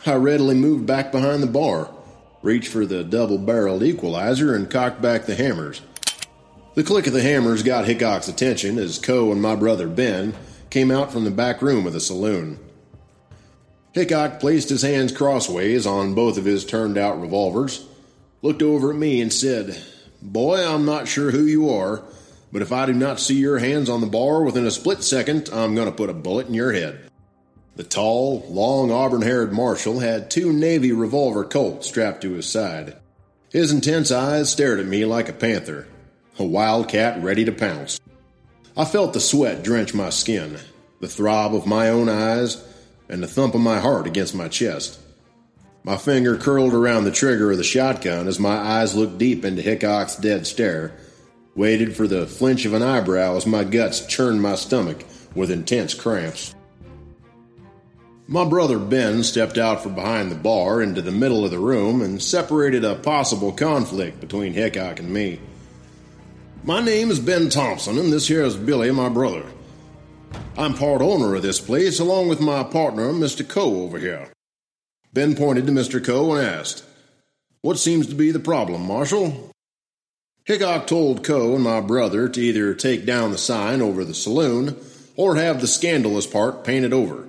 I 0.07 0.15
readily 0.15 0.55
moved 0.55 0.87
back 0.87 1.11
behind 1.11 1.43
the 1.43 1.49
bar, 1.49 1.93
reached 2.41 2.69
for 2.69 2.87
the 2.87 3.03
double 3.03 3.37
barreled 3.37 3.83
equalizer, 3.83 4.55
and 4.55 4.71
cocked 4.71 5.03
back 5.03 5.27
the 5.27 5.35
hammers. 5.35 5.81
The 6.77 6.85
click 6.85 7.09
of 7.09 7.15
the 7.15 7.23
hammers 7.23 7.65
got 7.65 7.87
Hickok's 7.87 8.29
attention 8.29 8.79
as 8.79 9.01
Coe 9.01 9.33
and 9.33 9.43
my 9.43 9.57
brother 9.57 9.89
Ben 9.89 10.35
came 10.71 10.93
out 10.93 11.11
from 11.11 11.25
the 11.25 11.33
back 11.33 11.61
room 11.61 11.85
of 11.85 11.95
the 11.95 12.01
saloon. 12.01 12.61
Hickok 13.91 14.39
placed 14.39 14.69
his 14.69 14.83
hands 14.83 15.11
crossways 15.11 15.85
on 15.85 16.15
both 16.15 16.39
of 16.39 16.45
his 16.45 16.65
turned 16.65 16.97
out 16.97 17.21
revolvers, 17.21 17.88
looked 18.43 18.63
over 18.63 18.91
at 18.91 18.97
me, 18.97 19.21
and 19.21 19.33
said, 19.33 19.83
Boy, 20.21 20.67
I'm 20.67 20.85
not 20.85 21.09
sure 21.09 21.31
who 21.31 21.45
you 21.45 21.71
are, 21.71 22.03
but 22.53 22.63
if 22.63 22.73
I 22.73 22.87
do 22.87 22.93
not 22.93 23.21
see 23.21 23.37
your 23.37 23.59
hands 23.59 23.89
on 23.89 24.01
the 24.01 24.07
bar 24.07 24.43
within 24.43 24.67
a 24.67 24.71
split 24.71 25.03
second, 25.03 25.49
I'm 25.53 25.75
going 25.75 25.89
to 25.89 25.97
put 25.97 26.11
a 26.11 26.15
bullet 26.15 26.49
in 26.49 26.55
your 26.55 26.73
head. 26.73 27.11
The 27.77 27.85
tall, 27.85 28.45
long 28.49 28.91
auburn 28.91 29.23
haired 29.23 29.53
marshal 29.53 30.01
had 30.01 30.31
two 30.31 30.53
Navy 30.53 30.91
revolver 30.91 31.45
Colts 31.45 31.87
strapped 31.87 32.23
to 32.23 32.33
his 32.33 32.51
side. 32.51 32.97
His 33.51 33.71
intense 33.71 34.11
eyes 34.11 34.51
stared 34.51 34.81
at 34.81 34.87
me 34.87 35.05
like 35.05 35.29
a 35.29 35.33
panther, 35.33 35.87
a 36.39 36.45
wildcat 36.45 37.23
ready 37.23 37.45
to 37.45 37.53
pounce. 37.53 38.01
I 38.77 38.85
felt 38.85 39.13
the 39.13 39.21
sweat 39.21 39.63
drench 39.63 39.95
my 39.95 40.11
skin, 40.11 40.59
the 41.01 41.09
throb 41.09 41.55
of 41.55 41.67
my 41.67 41.89
own 41.89 42.09
eyes, 42.09 42.65
and 43.09 43.23
the 43.23 43.29
thump 43.29 43.55
of 43.55 43.61
my 43.61 43.79
heart 43.79 44.07
against 44.07 44.35
my 44.35 44.49
chest. 44.49 44.99
My 45.85 45.97
finger 45.97 46.37
curled 46.37 46.75
around 46.75 47.05
the 47.05 47.11
trigger 47.11 47.51
of 47.51 47.57
the 47.57 47.65
shotgun 47.65 48.27
as 48.27 48.39
my 48.39 48.57
eyes 48.57 48.95
looked 48.95 49.19
deep 49.19 49.45
into 49.45 49.63
Hickok's 49.63 50.17
dead 50.17 50.47
stare, 50.47 50.93
waited 51.55 51.97
for 51.97 52.07
the 52.07 52.27
flinch 52.27 52.65
of 52.65 52.75
an 52.75 52.83
eyebrow 52.83 53.37
as 53.37 53.47
my 53.47 53.65
guts 53.65 54.07
churned 54.07 54.43
my 54.43 54.55
stomach 54.55 55.05
with 55.35 55.51
intense 55.51 55.95
cramps. 55.95 56.55
My 58.27 58.45
brother 58.45 58.79
Ben 58.79 59.23
stepped 59.25 59.57
out 59.57 59.83
from 59.83 59.95
behind 59.95 60.31
the 60.31 60.37
bar 60.37 60.83
into 60.83 61.01
the 61.01 61.11
middle 61.11 61.47
of 61.47 61.51
the 61.51 61.59
room 61.59 62.03
and 62.03 62.23
separated 62.23 62.85
a 62.85 62.95
possible 62.95 63.53
conflict 63.53 64.21
between 64.21 64.53
Hickok 64.53 64.99
and 64.99 65.11
me. 65.11 65.41
My 66.63 66.83
name 66.83 67.11
is 67.11 67.19
Ben 67.19 67.49
Thompson, 67.49 67.97
and 67.97 68.13
this 68.13 68.29
here 68.29 68.43
is 68.43 68.57
Billy, 68.57 68.91
my 68.91 69.09
brother. 69.09 69.47
I'm 70.59 70.75
part 70.75 71.01
owner 71.01 71.35
of 71.37 71.43
this 71.43 71.61
place, 71.61 71.99
along 71.99 72.29
with 72.29 72.41
my 72.41 72.63
partner, 72.65 73.13
Mr. 73.13 73.49
Coe, 73.49 73.83
over 73.83 73.99
here. 73.99 74.29
Ben 75.19 75.35
pointed 75.35 75.67
to 75.67 75.73
Mr. 75.73 76.05
Coe 76.05 76.33
and 76.35 76.47
asked, 76.47 76.85
What 77.61 77.77
seems 77.77 78.07
to 78.07 78.15
be 78.15 78.31
the 78.31 78.39
problem, 78.39 78.87
Marshal? 78.87 79.51
Hickok 80.45 80.87
told 80.87 81.25
Coe 81.25 81.57
and 81.57 81.65
my 81.65 81.81
brother 81.81 82.29
to 82.29 82.41
either 82.41 82.73
take 82.73 83.05
down 83.05 83.33
the 83.33 83.37
sign 83.37 83.83
over 83.83 84.05
the 84.05 84.15
saloon 84.15 84.77
or 85.17 85.35
have 85.35 85.61
the 85.61 85.67
scandalous 85.67 86.25
part 86.25 86.63
painted 86.63 86.93
over. 86.93 87.27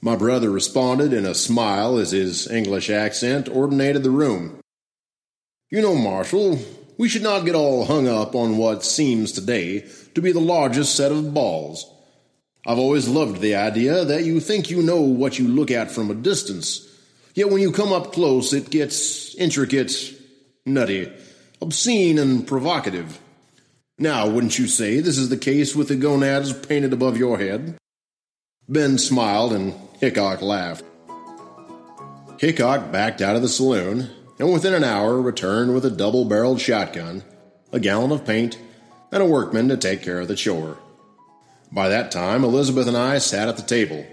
My 0.00 0.16
brother 0.16 0.50
responded 0.50 1.12
in 1.12 1.26
a 1.26 1.34
smile 1.34 1.98
as 1.98 2.12
his 2.12 2.50
English 2.50 2.88
accent 2.88 3.46
ordinated 3.46 4.02
the 4.02 4.10
room. 4.10 4.58
You 5.68 5.82
know, 5.82 5.96
Marshal, 5.96 6.58
we 6.96 7.10
should 7.10 7.22
not 7.22 7.44
get 7.44 7.54
all 7.54 7.84
hung 7.84 8.08
up 8.08 8.34
on 8.34 8.56
what 8.56 8.82
seems 8.82 9.32
today 9.32 9.84
to 10.14 10.22
be 10.22 10.32
the 10.32 10.40
largest 10.40 10.94
set 10.94 11.12
of 11.12 11.34
balls. 11.34 11.92
I've 12.66 12.78
always 12.78 13.06
loved 13.06 13.42
the 13.42 13.54
idea 13.54 14.04
that 14.06 14.24
you 14.24 14.40
think 14.40 14.70
you 14.70 14.82
know 14.82 15.02
what 15.02 15.38
you 15.38 15.46
look 15.46 15.70
at 15.70 15.90
from 15.90 16.10
a 16.10 16.14
distance, 16.14 16.85
yet 17.36 17.50
when 17.50 17.62
you 17.62 17.70
come 17.70 17.92
up 17.92 18.12
close, 18.12 18.52
it 18.52 18.70
gets 18.70 19.36
intricate, 19.36 19.92
nutty, 20.64 21.12
obscene, 21.62 22.18
and 22.18 22.44
provocative. 22.48 23.20
Now, 23.98 24.28
wouldn't 24.28 24.58
you 24.58 24.66
say 24.66 24.98
this 24.98 25.16
is 25.16 25.28
the 25.28 25.36
case 25.36 25.76
with 25.76 25.86
the 25.88 25.94
gonads 25.94 26.52
painted 26.52 26.92
above 26.92 27.16
your 27.16 27.38
head? 27.38 27.78
Ben 28.68 28.98
smiled 28.98 29.52
and 29.52 29.74
Hickok 30.00 30.42
laughed. 30.42 30.84
Hickok 32.38 32.90
backed 32.90 33.22
out 33.22 33.36
of 33.36 33.42
the 33.42 33.48
saloon 33.48 34.10
and 34.38 34.52
within 34.52 34.74
an 34.74 34.84
hour 34.84 35.20
returned 35.20 35.72
with 35.72 35.84
a 35.84 35.90
double 35.90 36.24
barreled 36.24 36.60
shotgun, 36.60 37.22
a 37.72 37.80
gallon 37.80 38.12
of 38.12 38.26
paint, 38.26 38.58
and 39.12 39.22
a 39.22 39.26
workman 39.26 39.68
to 39.68 39.76
take 39.76 40.02
care 40.02 40.20
of 40.20 40.28
the 40.28 40.34
chore. 40.34 40.78
By 41.72 41.88
that 41.88 42.10
time, 42.10 42.44
Elizabeth 42.44 42.86
and 42.86 42.96
I 42.96 43.18
sat 43.18 43.48
at 43.48 43.56
the 43.56 43.62
table. 43.62 44.06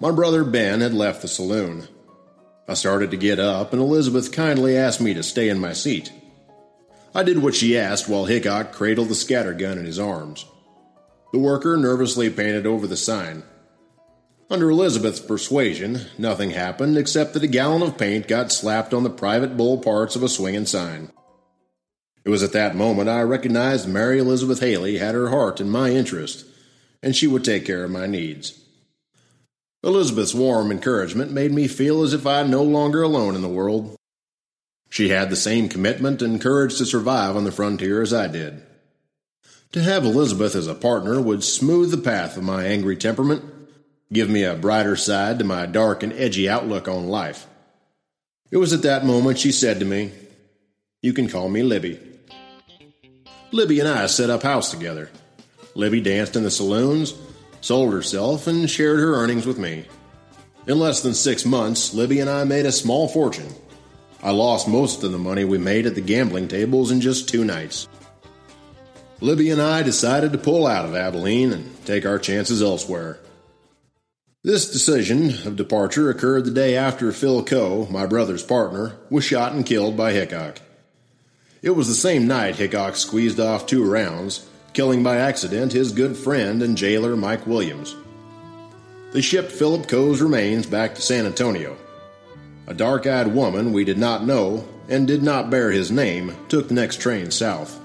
My 0.00 0.10
brother 0.10 0.44
Ben 0.44 0.80
had 0.80 0.94
left 0.94 1.22
the 1.22 1.28
saloon. 1.28 1.88
I 2.68 2.74
started 2.74 3.10
to 3.12 3.16
get 3.16 3.38
up, 3.38 3.72
and 3.72 3.80
Elizabeth 3.80 4.32
kindly 4.32 4.76
asked 4.76 5.00
me 5.00 5.14
to 5.14 5.22
stay 5.22 5.48
in 5.48 5.58
my 5.58 5.72
seat. 5.72 6.12
I 7.14 7.22
did 7.22 7.42
what 7.42 7.54
she 7.54 7.78
asked 7.78 8.08
while 8.08 8.24
Hickok 8.24 8.72
cradled 8.72 9.08
the 9.08 9.14
scattergun 9.14 9.78
in 9.78 9.84
his 9.84 9.98
arms. 9.98 10.44
The 11.32 11.38
worker 11.38 11.76
nervously 11.76 12.28
painted 12.28 12.66
over 12.66 12.86
the 12.86 12.96
sign. 12.96 13.44
Under 14.50 14.70
Elizabeth's 14.70 15.20
persuasion, 15.20 16.02
nothing 16.18 16.50
happened 16.50 16.96
except 16.98 17.34
that 17.34 17.42
a 17.42 17.48
gallon 17.48 17.82
of 17.82 17.98
paint 17.98 18.28
got 18.28 18.52
slapped 18.52 18.92
on 18.92 19.02
the 19.02 19.10
private 19.10 19.56
bull 19.56 19.78
parts 19.78 20.14
of 20.14 20.22
a 20.22 20.28
swinging 20.28 20.66
sign. 20.66 21.10
It 22.24 22.30
was 22.30 22.42
at 22.42 22.52
that 22.52 22.74
moment 22.74 23.08
I 23.08 23.22
recognized 23.22 23.88
Mary 23.88 24.18
Elizabeth 24.18 24.60
Haley 24.60 24.98
had 24.98 25.14
her 25.14 25.30
heart 25.30 25.60
in 25.60 25.70
my 25.70 25.90
interest, 25.90 26.44
and 27.02 27.14
she 27.14 27.28
would 27.28 27.44
take 27.44 27.64
care 27.64 27.84
of 27.84 27.90
my 27.90 28.06
needs. 28.06 28.65
Elizabeth's 29.86 30.34
warm 30.34 30.72
encouragement 30.72 31.30
made 31.30 31.52
me 31.52 31.68
feel 31.68 32.02
as 32.02 32.12
if 32.12 32.26
I 32.26 32.42
no 32.42 32.64
longer 32.64 33.02
alone 33.02 33.36
in 33.36 33.40
the 33.40 33.48
world. 33.48 33.96
She 34.90 35.10
had 35.10 35.30
the 35.30 35.36
same 35.36 35.68
commitment 35.68 36.20
and 36.22 36.40
courage 36.40 36.76
to 36.78 36.84
survive 36.84 37.36
on 37.36 37.44
the 37.44 37.52
frontier 37.52 38.02
as 38.02 38.12
I 38.12 38.26
did. 38.26 38.62
To 39.70 39.82
have 39.82 40.04
Elizabeth 40.04 40.56
as 40.56 40.66
a 40.66 40.74
partner 40.74 41.20
would 41.20 41.44
smooth 41.44 41.92
the 41.92 41.98
path 41.98 42.36
of 42.36 42.42
my 42.42 42.64
angry 42.64 42.96
temperament 42.96 43.44
give 44.12 44.28
me 44.28 44.42
a 44.42 44.56
brighter 44.56 44.96
side 44.96 45.38
to 45.38 45.44
my 45.44 45.66
dark 45.66 46.02
and 46.02 46.12
edgy 46.12 46.48
outlook 46.48 46.88
on 46.88 47.06
life. 47.06 47.46
It 48.50 48.56
was 48.56 48.72
at 48.72 48.82
that 48.82 49.04
moment 49.04 49.38
she 49.38 49.52
said 49.52 49.78
to 49.78 49.84
me, 49.84 50.10
You 51.00 51.12
can 51.12 51.28
call 51.28 51.48
me 51.48 51.62
Libby. 51.62 52.00
Libby 53.52 53.78
and 53.78 53.88
I 53.88 54.06
set 54.06 54.30
up 54.30 54.42
house 54.42 54.72
together. 54.72 55.10
Libby 55.76 56.00
danced 56.00 56.34
in 56.34 56.42
the 56.42 56.50
saloons, 56.50 57.14
sold 57.60 57.92
herself, 57.92 58.46
and 58.46 58.68
shared 58.68 58.98
her 58.98 59.14
earnings 59.14 59.46
with 59.46 59.58
me. 59.58 59.86
In 60.66 60.78
less 60.78 61.02
than 61.02 61.14
six 61.14 61.44
months, 61.44 61.94
Libby 61.94 62.20
and 62.20 62.28
I 62.28 62.44
made 62.44 62.66
a 62.66 62.72
small 62.72 63.08
fortune. 63.08 63.54
I 64.22 64.30
lost 64.30 64.66
most 64.66 65.04
of 65.04 65.12
the 65.12 65.18
money 65.18 65.44
we 65.44 65.58
made 65.58 65.86
at 65.86 65.94
the 65.94 66.00
gambling 66.00 66.48
tables 66.48 66.90
in 66.90 67.00
just 67.00 67.28
two 67.28 67.44
nights. 67.44 67.88
Libby 69.20 69.50
and 69.50 69.62
I 69.62 69.82
decided 69.82 70.32
to 70.32 70.38
pull 70.38 70.66
out 70.66 70.84
of 70.84 70.94
Abilene 70.94 71.52
and 71.52 71.86
take 71.86 72.04
our 72.04 72.18
chances 72.18 72.62
elsewhere. 72.62 73.18
This 74.42 74.70
decision 74.70 75.46
of 75.46 75.56
departure 75.56 76.10
occurred 76.10 76.44
the 76.44 76.50
day 76.50 76.76
after 76.76 77.10
Phil 77.12 77.42
Coe, 77.42 77.86
my 77.90 78.06
brother's 78.06 78.44
partner, 78.44 78.96
was 79.10 79.24
shot 79.24 79.52
and 79.52 79.64
killed 79.64 79.96
by 79.96 80.12
Hickok. 80.12 80.60
It 81.62 81.70
was 81.70 81.88
the 81.88 81.94
same 81.94 82.26
night 82.26 82.56
Hickok 82.56 82.96
squeezed 82.96 83.40
off 83.40 83.66
two 83.66 83.84
rounds, 83.84 84.48
killing 84.76 85.02
by 85.02 85.16
accident 85.16 85.72
his 85.72 85.90
good 85.90 86.14
friend 86.14 86.62
and 86.62 86.76
jailer 86.76 87.16
Mike 87.16 87.46
Williams. 87.46 87.96
They 89.12 89.22
shipped 89.22 89.50
Philip 89.50 89.88
Coe's 89.88 90.20
remains 90.20 90.66
back 90.66 90.94
to 90.94 91.00
San 91.00 91.24
Antonio. 91.24 91.78
A 92.66 92.74
dark 92.74 93.06
eyed 93.06 93.28
woman 93.28 93.72
we 93.72 93.84
did 93.84 93.96
not 93.96 94.26
know 94.26 94.68
and 94.86 95.06
did 95.06 95.22
not 95.22 95.48
bear 95.48 95.70
his 95.70 95.90
name 95.90 96.36
took 96.50 96.68
the 96.68 96.74
next 96.74 97.00
train 97.00 97.30
south. 97.30 97.80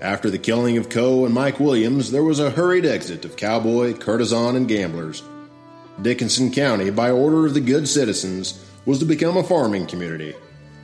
After 0.00 0.30
the 0.30 0.38
killing 0.38 0.78
of 0.78 0.88
Coe 0.88 1.26
and 1.26 1.34
Mike 1.34 1.60
Williams, 1.60 2.10
there 2.10 2.24
was 2.24 2.40
a 2.40 2.50
hurried 2.50 2.86
exit 2.86 3.26
of 3.26 3.36
cowboy, 3.36 3.92
courtesan, 3.92 4.56
and 4.56 4.66
gamblers. 4.66 5.22
Dickinson 6.00 6.52
County, 6.52 6.88
by 6.88 7.10
order 7.10 7.44
of 7.44 7.52
the 7.52 7.60
good 7.60 7.86
citizens, 7.86 8.64
was 8.86 8.98
to 9.00 9.04
become 9.04 9.36
a 9.36 9.44
farming 9.44 9.88
community, 9.88 10.34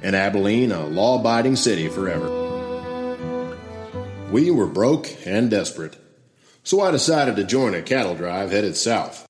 and 0.02 0.14
Abilene 0.14 0.70
a 0.70 0.84
law 0.84 1.18
abiding 1.18 1.56
city 1.56 1.88
forever. 1.88 2.41
We 4.32 4.50
were 4.50 4.66
broke 4.66 5.14
and 5.26 5.50
desperate, 5.50 5.98
so 6.64 6.80
I 6.80 6.90
decided 6.90 7.36
to 7.36 7.44
join 7.44 7.74
a 7.74 7.82
cattle 7.82 8.14
drive 8.14 8.50
headed 8.50 8.78
south. 8.78 9.26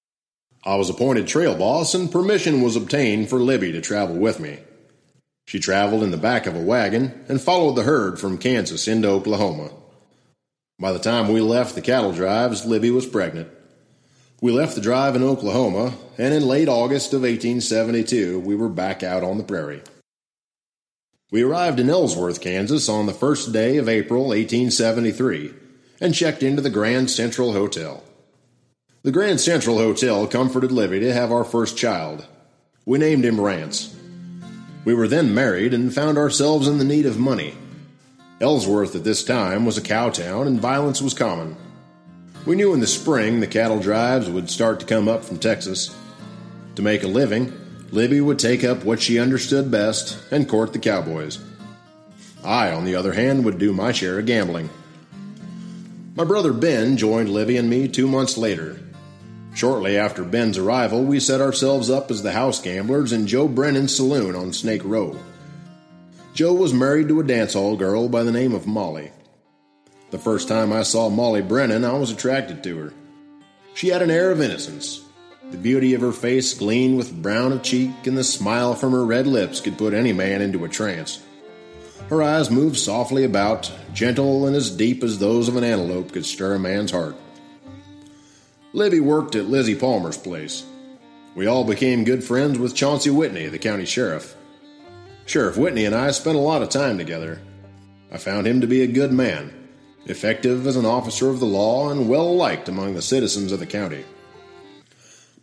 I 0.64 0.76
was 0.76 0.88
appointed 0.88 1.26
trail 1.26 1.56
boss, 1.56 1.92
and 1.92 2.08
permission 2.08 2.62
was 2.62 2.76
obtained 2.76 3.28
for 3.28 3.40
Libby 3.40 3.72
to 3.72 3.80
travel 3.80 4.14
with 4.14 4.38
me. 4.38 4.60
She 5.44 5.58
traveled 5.58 6.04
in 6.04 6.12
the 6.12 6.16
back 6.16 6.46
of 6.46 6.54
a 6.54 6.60
wagon 6.60 7.24
and 7.28 7.40
followed 7.40 7.72
the 7.72 7.82
herd 7.82 8.20
from 8.20 8.38
Kansas 8.38 8.86
into 8.86 9.08
Oklahoma. 9.08 9.72
By 10.78 10.92
the 10.92 11.00
time 11.00 11.32
we 11.32 11.40
left 11.40 11.74
the 11.74 11.82
cattle 11.82 12.12
drives, 12.12 12.64
Libby 12.64 12.92
was 12.92 13.04
pregnant. 13.04 13.48
We 14.40 14.52
left 14.52 14.76
the 14.76 14.80
drive 14.80 15.16
in 15.16 15.24
Oklahoma, 15.24 15.94
and 16.16 16.32
in 16.32 16.46
late 16.46 16.68
August 16.68 17.12
of 17.12 17.22
1872, 17.22 18.38
we 18.38 18.54
were 18.54 18.68
back 18.68 19.02
out 19.02 19.24
on 19.24 19.38
the 19.38 19.44
prairie. 19.44 19.82
We 21.32 21.42
arrived 21.42 21.80
in 21.80 21.88
Ellsworth, 21.88 22.42
Kansas 22.42 22.90
on 22.90 23.06
the 23.06 23.14
first 23.14 23.54
day 23.54 23.78
of 23.78 23.88
April 23.88 24.24
1873 24.24 25.54
and 25.98 26.14
checked 26.14 26.42
into 26.42 26.60
the 26.60 26.68
Grand 26.68 27.10
Central 27.10 27.54
Hotel. 27.54 28.04
The 29.02 29.12
Grand 29.12 29.40
Central 29.40 29.78
Hotel 29.78 30.26
comforted 30.26 30.70
Libby 30.70 31.00
to 31.00 31.10
have 31.14 31.32
our 31.32 31.42
first 31.42 31.74
child. 31.74 32.26
We 32.84 32.98
named 32.98 33.24
him 33.24 33.40
Rance. 33.40 33.96
We 34.84 34.92
were 34.92 35.08
then 35.08 35.34
married 35.34 35.72
and 35.72 35.94
found 35.94 36.18
ourselves 36.18 36.68
in 36.68 36.76
the 36.76 36.84
need 36.84 37.06
of 37.06 37.18
money. 37.18 37.54
Ellsworth 38.42 38.94
at 38.94 39.04
this 39.04 39.24
time 39.24 39.64
was 39.64 39.78
a 39.78 39.82
cow 39.82 40.10
town 40.10 40.46
and 40.46 40.60
violence 40.60 41.00
was 41.00 41.14
common. 41.14 41.56
We 42.44 42.56
knew 42.56 42.74
in 42.74 42.80
the 42.80 42.86
spring 42.86 43.40
the 43.40 43.46
cattle 43.46 43.80
drives 43.80 44.28
would 44.28 44.50
start 44.50 44.80
to 44.80 44.86
come 44.86 45.08
up 45.08 45.24
from 45.24 45.38
Texas. 45.38 45.96
To 46.74 46.82
make 46.82 47.04
a 47.04 47.08
living, 47.08 47.58
Libby 47.92 48.22
would 48.22 48.38
take 48.38 48.64
up 48.64 48.84
what 48.84 49.02
she 49.02 49.18
understood 49.18 49.70
best 49.70 50.18
and 50.32 50.48
court 50.48 50.72
the 50.72 50.78
cowboys. 50.78 51.38
I, 52.42 52.72
on 52.72 52.86
the 52.86 52.96
other 52.96 53.12
hand, 53.12 53.44
would 53.44 53.58
do 53.58 53.74
my 53.74 53.92
share 53.92 54.18
of 54.18 54.24
gambling. 54.26 54.70
My 56.16 56.24
brother 56.24 56.54
Ben 56.54 56.96
joined 56.96 57.28
Libby 57.28 57.58
and 57.58 57.68
me 57.68 57.88
two 57.88 58.08
months 58.08 58.38
later. 58.38 58.80
Shortly 59.54 59.98
after 59.98 60.24
Ben's 60.24 60.56
arrival, 60.56 61.04
we 61.04 61.20
set 61.20 61.42
ourselves 61.42 61.90
up 61.90 62.10
as 62.10 62.22
the 62.22 62.32
house 62.32 62.62
gamblers 62.62 63.12
in 63.12 63.26
Joe 63.26 63.46
Brennan's 63.46 63.94
saloon 63.94 64.34
on 64.34 64.54
Snake 64.54 64.82
Row. 64.84 65.18
Joe 66.32 66.54
was 66.54 66.72
married 66.72 67.08
to 67.08 67.20
a 67.20 67.24
dance 67.24 67.52
hall 67.52 67.76
girl 67.76 68.08
by 68.08 68.22
the 68.22 68.32
name 68.32 68.54
of 68.54 68.66
Molly. 68.66 69.12
The 70.10 70.18
first 70.18 70.48
time 70.48 70.72
I 70.72 70.82
saw 70.82 71.10
Molly 71.10 71.42
Brennan, 71.42 71.84
I 71.84 71.92
was 71.92 72.10
attracted 72.10 72.64
to 72.64 72.78
her. 72.78 72.92
She 73.74 73.88
had 73.88 74.00
an 74.00 74.10
air 74.10 74.30
of 74.30 74.40
innocence. 74.40 75.01
The 75.52 75.58
beauty 75.58 75.92
of 75.92 76.00
her 76.00 76.12
face 76.12 76.54
gleamed 76.54 76.96
with 76.96 77.22
brown 77.22 77.52
of 77.52 77.62
cheek, 77.62 78.06
and 78.06 78.16
the 78.16 78.24
smile 78.24 78.74
from 78.74 78.92
her 78.92 79.04
red 79.04 79.26
lips 79.26 79.60
could 79.60 79.76
put 79.76 79.92
any 79.92 80.12
man 80.12 80.40
into 80.40 80.64
a 80.64 80.68
trance. 80.68 81.22
Her 82.08 82.22
eyes 82.22 82.50
moved 82.50 82.78
softly 82.78 83.22
about, 83.22 83.70
gentle 83.92 84.46
and 84.46 84.56
as 84.56 84.70
deep 84.70 85.04
as 85.04 85.18
those 85.18 85.48
of 85.48 85.56
an 85.56 85.62
antelope 85.62 86.10
could 86.10 86.24
stir 86.24 86.54
a 86.54 86.58
man's 86.58 86.90
heart. 86.90 87.16
Libby 88.72 88.98
worked 88.98 89.34
at 89.34 89.50
Lizzie 89.50 89.74
Palmer's 89.74 90.16
place. 90.16 90.64
We 91.34 91.46
all 91.46 91.64
became 91.64 92.04
good 92.04 92.24
friends 92.24 92.58
with 92.58 92.74
Chauncey 92.74 93.10
Whitney, 93.10 93.48
the 93.48 93.58
county 93.58 93.84
sheriff. 93.84 94.34
Sheriff 95.26 95.58
Whitney 95.58 95.84
and 95.84 95.94
I 95.94 96.12
spent 96.12 96.36
a 96.36 96.40
lot 96.40 96.62
of 96.62 96.70
time 96.70 96.96
together. 96.96 97.42
I 98.10 98.16
found 98.16 98.46
him 98.46 98.62
to 98.62 98.66
be 98.66 98.82
a 98.82 98.86
good 98.86 99.12
man 99.12 99.52
effective 100.06 100.66
as 100.66 100.76
an 100.76 100.86
officer 100.86 101.28
of 101.28 101.40
the 101.40 101.46
law 101.46 101.90
and 101.90 102.08
well 102.08 102.34
liked 102.34 102.70
among 102.70 102.94
the 102.94 103.02
citizens 103.02 103.52
of 103.52 103.60
the 103.60 103.66
county. 103.66 104.04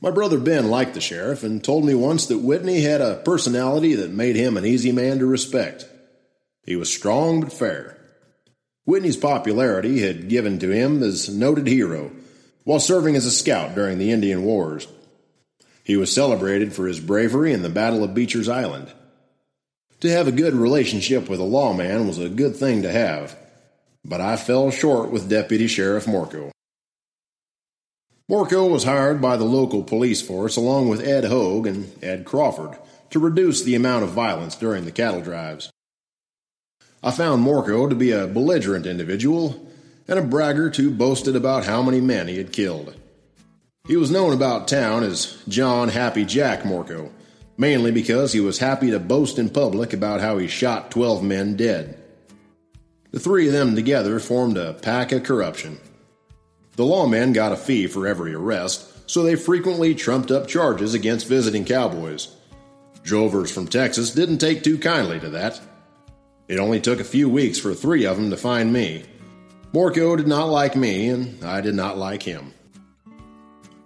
My 0.02 0.12
brother 0.12 0.40
Ben 0.40 0.70
liked 0.70 0.94
the 0.94 1.02
sheriff 1.02 1.44
and 1.44 1.62
told 1.64 1.84
me 1.84 1.94
once 1.94 2.26
that 2.28 2.38
Whitney 2.40 2.82
had 2.82 3.02
a 3.02 3.18
personality 3.18 3.96
that 3.96 4.12
made 4.12 4.38
him 4.38 4.56
an 4.56 4.66
easy 4.66 4.92
man 4.94 5.20
to 5.20 5.26
respect. 5.26 5.86
He 6.64 6.76
was 6.78 6.92
strong 6.92 7.42
but 7.42 7.52
fair. 7.52 7.98
Whitney's 8.86 9.18
popularity 9.18 10.00
had 10.00 10.30
given 10.30 10.58
to 10.60 10.72
him 10.72 11.04
as 11.04 11.28
noted 11.28 11.68
hero 11.68 12.12
while 12.64 12.80
serving 12.80 13.16
as 13.16 13.26
a 13.26 13.32
scout 13.32 13.76
during 13.76 13.98
the 13.98 14.12
Indian 14.12 14.44
Wars. 14.44 14.88
He 15.84 15.98
was 15.98 16.14
celebrated 16.14 16.72
for 16.72 16.88
his 16.88 17.00
bravery 17.00 17.52
in 17.52 17.62
the 17.62 17.70
Battle 17.70 18.04
of 18.04 18.14
Beecher's 18.14 18.48
Island. 18.48 18.94
To 20.02 20.10
have 20.10 20.28
a 20.28 20.32
good 20.32 20.54
relationship 20.54 21.28
with 21.28 21.40
a 21.40 21.44
lawman 21.44 22.08
was 22.08 22.20
a 22.20 22.30
good 22.30 22.56
thing 22.56 22.84
to 22.84 22.92
have, 22.92 23.36
but 24.06 24.22
I 24.22 24.38
fell 24.38 24.72
short 24.72 25.12
with 25.12 25.30
Deputy 25.30 25.68
Sheriff 25.68 26.08
Morco. 26.08 26.52
Morco 28.30 28.68
was 28.68 28.84
hired 28.84 29.20
by 29.20 29.38
the 29.38 29.44
local 29.44 29.82
police 29.82 30.22
force 30.22 30.56
along 30.56 30.88
with 30.88 31.02
Ed 31.02 31.26
Hogue 31.26 31.66
and 31.66 31.92
Ed 32.04 32.26
Crawford 32.26 32.78
to 33.10 33.18
reduce 33.18 33.64
the 33.64 33.74
amount 33.74 34.04
of 34.04 34.12
violence 34.12 34.56
during 34.56 34.86
the 34.86 34.92
cattle 34.92 35.22
drives. 35.22 35.72
I 37.02 37.10
found 37.10 37.42
Morco 37.42 37.90
to 37.90 37.96
be 37.96 38.12
a 38.12 38.28
belligerent 38.28 38.86
individual 38.86 39.68
and 40.08 40.20
a 40.20 40.22
braggart 40.22 40.76
who 40.76 40.92
boasted 40.92 41.36
about 41.36 41.66
how 41.66 41.82
many 41.82 42.00
men 42.02 42.28
he 42.28 42.38
had 42.38 42.54
killed. 42.54 42.96
He 43.88 43.98
was 43.98 44.12
known 44.12 44.32
about 44.32 44.68
town 44.68 45.02
as 45.02 45.42
John 45.48 45.90
Happy 45.90 46.24
Jack 46.24 46.64
Morco, 46.64 47.12
mainly 47.58 47.90
because 47.90 48.32
he 48.32 48.40
was 48.40 48.60
happy 48.60 48.92
to 48.92 49.00
boast 49.00 49.40
in 49.40 49.50
public 49.50 49.92
about 49.92 50.22
how 50.22 50.38
he 50.38 50.48
shot 50.48 50.92
12 50.92 51.24
men 51.24 51.56
dead. 51.56 51.98
The 53.10 53.20
three 53.20 53.48
of 53.48 53.54
them 53.54 53.74
together 53.74 54.20
formed 54.20 54.56
a 54.56 54.74
pack 54.74 55.12
of 55.12 55.24
corruption. 55.24 55.80
The 56.80 56.86
lawmen 56.86 57.34
got 57.34 57.52
a 57.52 57.58
fee 57.58 57.88
for 57.88 58.08
every 58.08 58.34
arrest, 58.34 58.86
so 59.06 59.22
they 59.22 59.36
frequently 59.36 59.94
trumped 59.94 60.32
up 60.32 60.48
charges 60.48 60.94
against 60.94 61.28
visiting 61.28 61.66
cowboys. 61.66 62.34
Drovers 63.04 63.52
from 63.52 63.68
Texas 63.68 64.12
didn't 64.12 64.38
take 64.38 64.64
too 64.64 64.78
kindly 64.78 65.20
to 65.20 65.30
that. 65.32 65.60
It 66.48 66.58
only 66.58 66.80
took 66.80 67.02
a 67.02 67.04
few 67.04 67.28
weeks 67.28 67.60
for 67.60 67.74
three 67.74 68.06
of 68.06 68.16
them 68.16 68.30
to 68.30 68.38
find 68.38 68.72
me. 68.72 69.04
Morco 69.74 70.16
did 70.16 70.26
not 70.26 70.46
like 70.46 70.78
me, 70.78 71.10
and 71.10 71.44
I 71.44 71.60
did 71.60 71.76
not 71.76 71.98
like 71.98 72.24
him. 72.24 72.54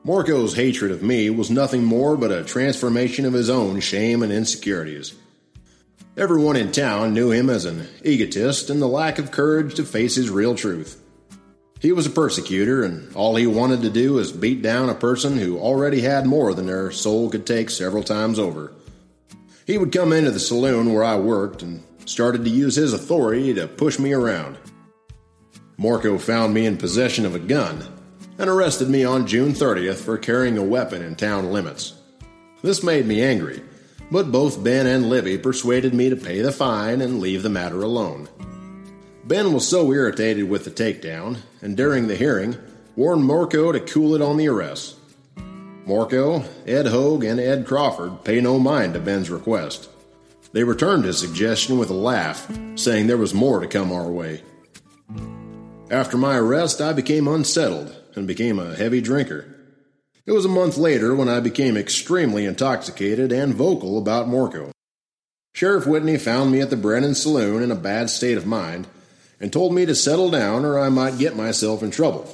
Morco's 0.03 0.53
hatred 0.53 0.91
of 0.91 1.01
me 1.01 1.31
was 1.31 1.49
nothing 1.49 1.83
more 1.83 2.15
but 2.15 2.31
a 2.31 2.43
transformation 2.43 3.25
of 3.25 3.33
his 3.33 3.49
own 3.49 3.79
shame 3.79 4.21
and 4.21 4.31
insecurities. 4.31 5.15
Everyone 6.15 6.57
in 6.57 6.71
town 6.71 7.15
knew 7.15 7.31
him 7.31 7.49
as 7.49 7.65
an 7.65 7.87
egotist 8.03 8.69
and 8.69 8.79
the 8.79 8.87
lack 8.87 9.17
of 9.17 9.31
courage 9.31 9.73
to 9.73 9.83
face 9.83 10.13
his 10.13 10.29
real 10.29 10.53
truth. 10.53 11.02
He 11.83 11.91
was 11.91 12.05
a 12.05 12.11
persecutor, 12.11 12.81
and 12.81 13.13
all 13.13 13.35
he 13.35 13.45
wanted 13.45 13.81
to 13.81 13.89
do 13.89 14.13
was 14.13 14.31
beat 14.31 14.61
down 14.61 14.87
a 14.87 14.95
person 14.95 15.37
who 15.37 15.59
already 15.59 15.99
had 15.99 16.25
more 16.25 16.53
than 16.53 16.65
their 16.65 16.91
soul 16.91 17.29
could 17.29 17.45
take 17.45 17.69
several 17.69 18.03
times 18.03 18.39
over. 18.39 18.71
He 19.67 19.77
would 19.77 19.91
come 19.91 20.13
into 20.13 20.31
the 20.31 20.39
saloon 20.39 20.93
where 20.93 21.03
I 21.03 21.17
worked 21.17 21.61
and 21.61 21.83
started 22.05 22.45
to 22.45 22.49
use 22.49 22.77
his 22.77 22.93
authority 22.93 23.53
to 23.55 23.67
push 23.67 23.99
me 23.99 24.13
around. 24.13 24.57
Morco 25.75 26.17
found 26.17 26.53
me 26.53 26.65
in 26.65 26.77
possession 26.77 27.25
of 27.25 27.35
a 27.35 27.39
gun 27.39 27.85
and 28.37 28.49
arrested 28.49 28.89
me 28.89 29.03
on 29.03 29.27
June 29.27 29.51
30th 29.51 29.97
for 29.97 30.17
carrying 30.17 30.57
a 30.57 30.63
weapon 30.63 31.01
in 31.01 31.17
town 31.17 31.51
limits. 31.51 31.95
This 32.61 32.81
made 32.81 33.05
me 33.05 33.21
angry, 33.21 33.61
but 34.09 34.31
both 34.31 34.63
Ben 34.63 34.87
and 34.87 35.09
Libby 35.09 35.37
persuaded 35.37 35.93
me 35.93 36.09
to 36.09 36.15
pay 36.15 36.39
the 36.39 36.53
fine 36.53 37.01
and 37.01 37.19
leave 37.19 37.43
the 37.43 37.49
matter 37.49 37.83
alone. 37.83 38.29
Ben 39.25 39.53
was 39.53 39.65
so 39.65 39.91
irritated 39.93 40.49
with 40.49 40.65
the 40.65 40.71
takedown, 40.71 41.37
and 41.61 41.77
during 41.77 42.07
the 42.07 42.15
hearing, 42.15 42.57
warned 42.97 43.23
Morco 43.23 43.71
to 43.71 43.79
cool 43.79 44.15
it 44.15 44.21
on 44.21 44.35
the 44.35 44.49
arrest. 44.49 44.97
Morco, 45.85 46.43
Ed 46.67 46.87
Hogue, 46.87 47.23
and 47.23 47.39
Ed 47.39 47.65
Crawford 47.65 48.25
pay 48.25 48.41
no 48.41 48.59
mind 48.59 48.93
to 48.93 48.99
Ben's 48.99 49.29
request. 49.29 49.89
They 50.51 50.65
returned 50.65 51.05
his 51.05 51.19
suggestion 51.19 51.77
with 51.77 51.89
a 51.89 51.93
laugh, 51.93 52.51
saying 52.75 53.07
there 53.07 53.17
was 53.17 53.33
more 53.33 53.61
to 53.61 53.67
come 53.67 53.93
our 53.93 54.11
way. 54.11 54.43
After 55.89 56.17
my 56.17 56.37
arrest, 56.37 56.81
I 56.81 56.91
became 56.91 57.27
unsettled 57.27 57.95
and 58.15 58.27
became 58.27 58.59
a 58.59 58.75
heavy 58.75 58.99
drinker. 58.99 59.45
It 60.25 60.33
was 60.33 60.45
a 60.45 60.49
month 60.49 60.77
later 60.77 61.15
when 61.15 61.29
I 61.29 61.39
became 61.39 61.77
extremely 61.77 62.45
intoxicated 62.45 63.31
and 63.31 63.53
vocal 63.53 63.97
about 63.97 64.27
Morco. 64.27 64.71
Sheriff 65.53 65.87
Whitney 65.87 66.17
found 66.17 66.51
me 66.51 66.59
at 66.59 66.69
the 66.69 66.77
Brennan 66.77 67.15
Saloon 67.15 67.63
in 67.63 67.71
a 67.71 67.75
bad 67.75 68.09
state 68.09 68.37
of 68.37 68.45
mind 68.45 68.87
and 69.39 69.51
told 69.51 69.73
me 69.73 69.85
to 69.85 69.95
settle 69.95 70.29
down 70.29 70.65
or 70.65 70.79
I 70.79 70.89
might 70.89 71.17
get 71.17 71.35
myself 71.35 71.83
in 71.83 71.91
trouble. 71.91 72.27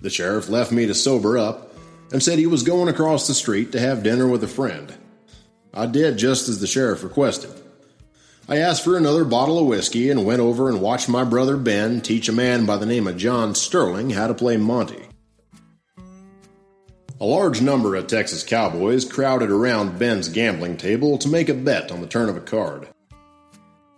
The 0.00 0.10
sheriff 0.10 0.48
left 0.48 0.72
me 0.72 0.86
to 0.86 0.94
sober 0.94 1.38
up 1.38 1.74
and 2.12 2.22
said 2.22 2.38
he 2.38 2.46
was 2.46 2.62
going 2.62 2.88
across 2.88 3.26
the 3.26 3.34
street 3.34 3.72
to 3.72 3.80
have 3.80 4.02
dinner 4.02 4.26
with 4.28 4.44
a 4.44 4.48
friend. 4.48 4.94
I 5.72 5.86
did 5.86 6.18
just 6.18 6.48
as 6.48 6.60
the 6.60 6.66
sheriff 6.66 7.02
requested. 7.02 7.50
I 8.48 8.58
asked 8.58 8.84
for 8.84 8.96
another 8.96 9.24
bottle 9.24 9.58
of 9.58 9.66
whiskey 9.66 10.10
and 10.10 10.26
went 10.26 10.40
over 10.40 10.68
and 10.68 10.82
watched 10.82 11.08
my 11.08 11.24
brother 11.24 11.56
Ben 11.56 12.00
teach 12.00 12.28
a 12.28 12.32
man 12.32 12.66
by 12.66 12.76
the 12.76 12.86
name 12.86 13.06
of 13.06 13.16
John 13.16 13.54
Sterling 13.54 14.10
how 14.10 14.26
to 14.26 14.34
play 14.34 14.56
Monte. 14.56 15.00
A 17.20 17.24
large 17.24 17.62
number 17.62 17.94
of 17.94 18.08
Texas 18.08 18.42
cowboys 18.42 19.04
crowded 19.04 19.48
around 19.48 19.98
Ben's 19.98 20.28
gambling 20.28 20.76
table 20.76 21.18
to 21.18 21.28
make 21.28 21.48
a 21.48 21.54
bet 21.54 21.92
on 21.92 22.00
the 22.00 22.08
turn 22.08 22.28
of 22.28 22.36
a 22.36 22.40
card. 22.40 22.88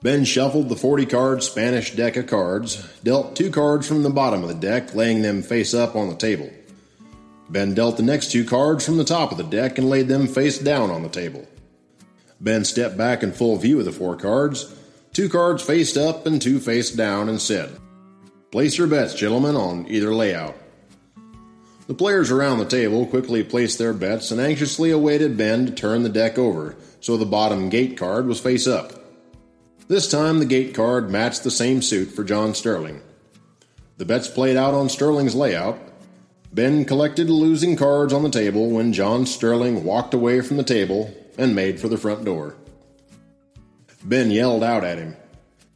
Ben 0.04 0.26
shuffled 0.26 0.68
the 0.68 0.76
40 0.76 1.06
card 1.06 1.42
Spanish 1.42 1.96
deck 1.96 2.18
of 2.18 2.26
cards, 2.26 2.86
dealt 3.02 3.34
two 3.34 3.50
cards 3.50 3.88
from 3.88 4.02
the 4.02 4.10
bottom 4.10 4.42
of 4.42 4.48
the 4.48 4.54
deck, 4.54 4.94
laying 4.94 5.22
them 5.22 5.40
face 5.40 5.72
up 5.72 5.96
on 5.96 6.10
the 6.10 6.14
table. 6.14 6.50
Ben 7.48 7.72
dealt 7.72 7.96
the 7.96 8.02
next 8.02 8.30
two 8.30 8.44
cards 8.44 8.84
from 8.84 8.98
the 8.98 9.04
top 9.04 9.32
of 9.32 9.38
the 9.38 9.44
deck 9.44 9.78
and 9.78 9.88
laid 9.88 10.08
them 10.08 10.26
face 10.26 10.58
down 10.58 10.90
on 10.90 11.02
the 11.02 11.08
table. 11.08 11.48
Ben 12.38 12.66
stepped 12.66 12.98
back 12.98 13.22
in 13.22 13.32
full 13.32 13.56
view 13.56 13.78
of 13.78 13.86
the 13.86 13.92
four 13.92 14.14
cards, 14.14 14.76
two 15.14 15.30
cards 15.30 15.62
faced 15.62 15.96
up 15.96 16.26
and 16.26 16.42
two 16.42 16.60
face 16.60 16.90
down, 16.90 17.30
and 17.30 17.40
said, 17.40 17.74
Place 18.50 18.76
your 18.76 18.88
bets, 18.88 19.14
gentlemen, 19.14 19.56
on 19.56 19.86
either 19.88 20.14
layout. 20.14 20.54
The 21.86 21.94
players 21.94 22.30
around 22.30 22.58
the 22.58 22.66
table 22.66 23.06
quickly 23.06 23.42
placed 23.42 23.78
their 23.78 23.94
bets 23.94 24.30
and 24.30 24.38
anxiously 24.38 24.90
awaited 24.90 25.38
Ben 25.38 25.64
to 25.64 25.72
turn 25.72 26.02
the 26.02 26.10
deck 26.10 26.36
over, 26.36 26.76
so 27.00 27.16
the 27.16 27.24
bottom 27.24 27.70
gate 27.70 27.96
card 27.96 28.26
was 28.26 28.38
face 28.38 28.66
up. 28.66 29.00
This 29.86 30.10
time 30.10 30.38
the 30.38 30.46
gate 30.46 30.74
card 30.74 31.10
matched 31.10 31.44
the 31.44 31.50
same 31.50 31.82
suit 31.82 32.06
for 32.06 32.24
John 32.24 32.54
Sterling. 32.54 33.02
The 33.98 34.06
bets 34.06 34.28
played 34.28 34.56
out 34.56 34.72
on 34.72 34.88
Sterling's 34.88 35.34
layout. 35.34 35.78
Ben 36.52 36.86
collected 36.86 37.28
losing 37.28 37.76
cards 37.76 38.12
on 38.12 38.22
the 38.22 38.30
table 38.30 38.70
when 38.70 38.94
John 38.94 39.26
Sterling 39.26 39.84
walked 39.84 40.14
away 40.14 40.40
from 40.40 40.56
the 40.56 40.64
table 40.64 41.14
and 41.36 41.54
made 41.54 41.80
for 41.80 41.88
the 41.88 41.98
front 41.98 42.24
door. 42.24 42.56
Ben 44.02 44.30
yelled 44.30 44.64
out 44.64 44.84
at 44.84 44.98
him, 44.98 45.16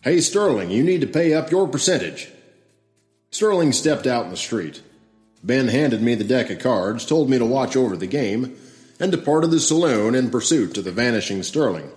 Hey, 0.00 0.20
Sterling, 0.20 0.70
you 0.70 0.82
need 0.82 1.02
to 1.02 1.06
pay 1.06 1.34
up 1.34 1.50
your 1.50 1.68
percentage. 1.68 2.30
Sterling 3.30 3.72
stepped 3.72 4.06
out 4.06 4.24
in 4.24 4.30
the 4.30 4.36
street. 4.38 4.80
Ben 5.42 5.68
handed 5.68 6.00
me 6.00 6.14
the 6.14 6.24
deck 6.24 6.48
of 6.48 6.60
cards, 6.60 7.04
told 7.04 7.28
me 7.28 7.36
to 7.36 7.44
watch 7.44 7.76
over 7.76 7.96
the 7.96 8.06
game, 8.06 8.56
and 8.98 9.12
departed 9.12 9.50
the 9.50 9.60
saloon 9.60 10.14
in 10.14 10.30
pursuit 10.30 10.78
of 10.78 10.84
the 10.84 10.92
vanishing 10.92 11.42
Sterling. 11.42 11.90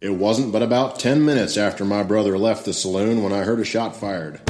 It 0.00 0.14
wasn't 0.14 0.52
but 0.52 0.62
about 0.62 0.98
ten 0.98 1.24
minutes 1.24 1.58
after 1.58 1.84
my 1.84 2.02
brother 2.02 2.38
left 2.38 2.64
the 2.64 2.72
saloon 2.72 3.22
when 3.22 3.34
I 3.34 3.44
heard 3.44 3.60
a 3.60 3.64
shot 3.64 3.94
fired. 3.94 4.40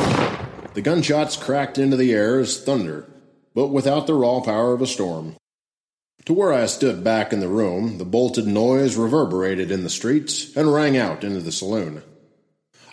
The 0.75 0.83
gunshots 0.83 1.37
cracked 1.37 1.77
into 1.77 1.97
the 1.97 2.13
air 2.13 2.39
as 2.39 2.63
thunder, 2.63 3.11
but 3.53 3.69
without 3.69 4.07
the 4.07 4.15
raw 4.15 4.41
power 4.41 4.73
of 4.73 4.81
a 4.81 4.87
storm. 4.87 5.35
To 6.27 6.35
where 6.35 6.53
I 6.53 6.67
stood 6.67 7.03
back 7.03 7.33
in 7.33 7.41
the 7.41 7.49
room, 7.49 7.99
the 7.99 8.05
bolted 8.05 8.47
noise 8.47 8.95
reverberated 8.95 9.73
in 9.73 9.83
the 9.83 9.91
streets 9.91 10.57
and 10.57 10.73
rang 10.73 10.97
out 10.97 11.25
into 11.25 11.41
the 11.41 11.51
saloon. 11.51 12.05